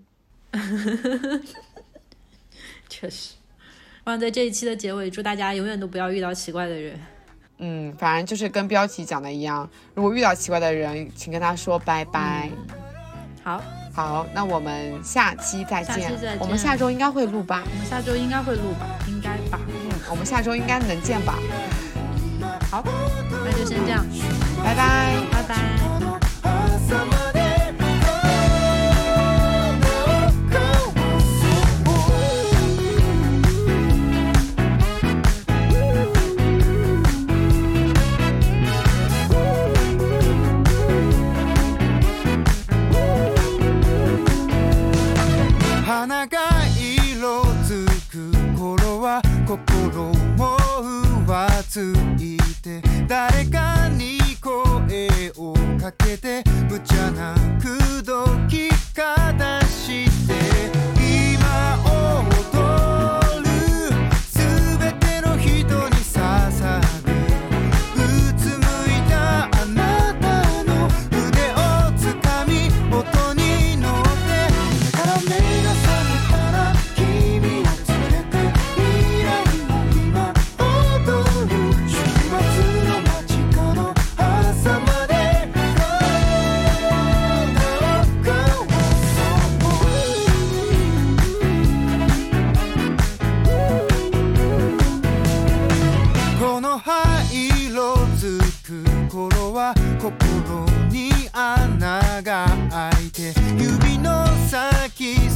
[2.89, 3.35] 确实，
[4.03, 7.01] 我想在这一期的结尾，祝大家永远都不要遇到奇怪的人。
[7.59, 12.51] 嗯，反正就是跟标题讲的一样，如果遇到奇怪的人，请跟他说拜拜。
[13.45, 13.63] 好，
[13.95, 15.95] 好，那我们下期再见。
[16.03, 16.41] 下期再见。
[16.41, 17.63] 我们下周应该会录吧？
[17.71, 18.99] 我们下周应该会录吧？
[19.07, 19.61] 应该吧？
[19.69, 21.39] 嗯，我们下周应该能见吧？
[22.71, 22.85] 好，
[23.45, 24.05] 那就先这样，
[24.63, 25.55] 拜拜，拜拜。
[45.87, 46.39] 花が
[46.79, 50.57] 色づく頃は心も
[51.27, 52.39] 浮つい
[52.69, 58.13] て誰かに声をかけて無茶な口説
[58.49, 58.78] き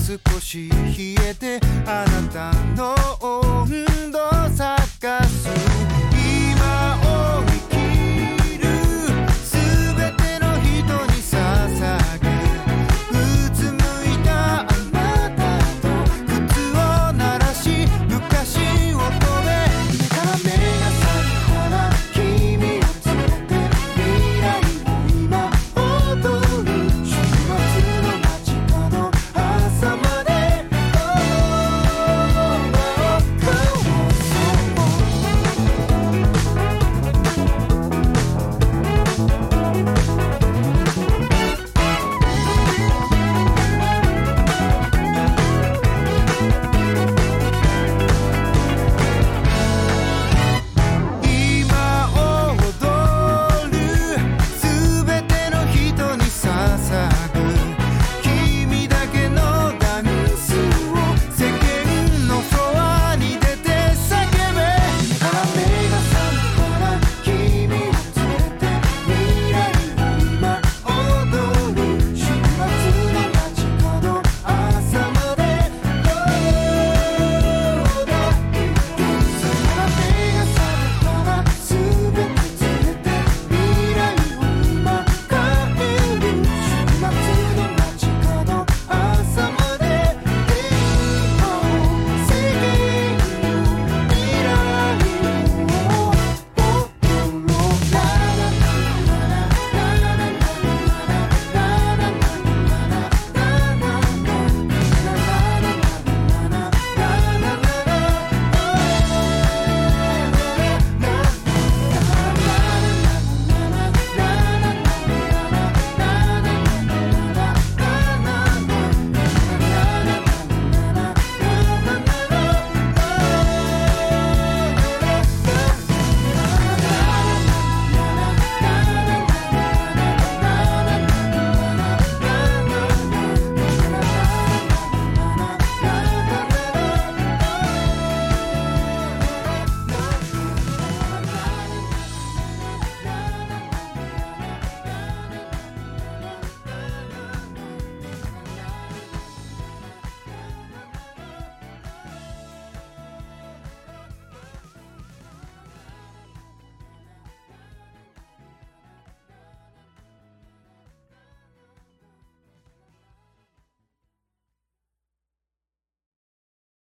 [0.02, 0.76] 少し冷
[1.28, 4.11] えてあなたの温度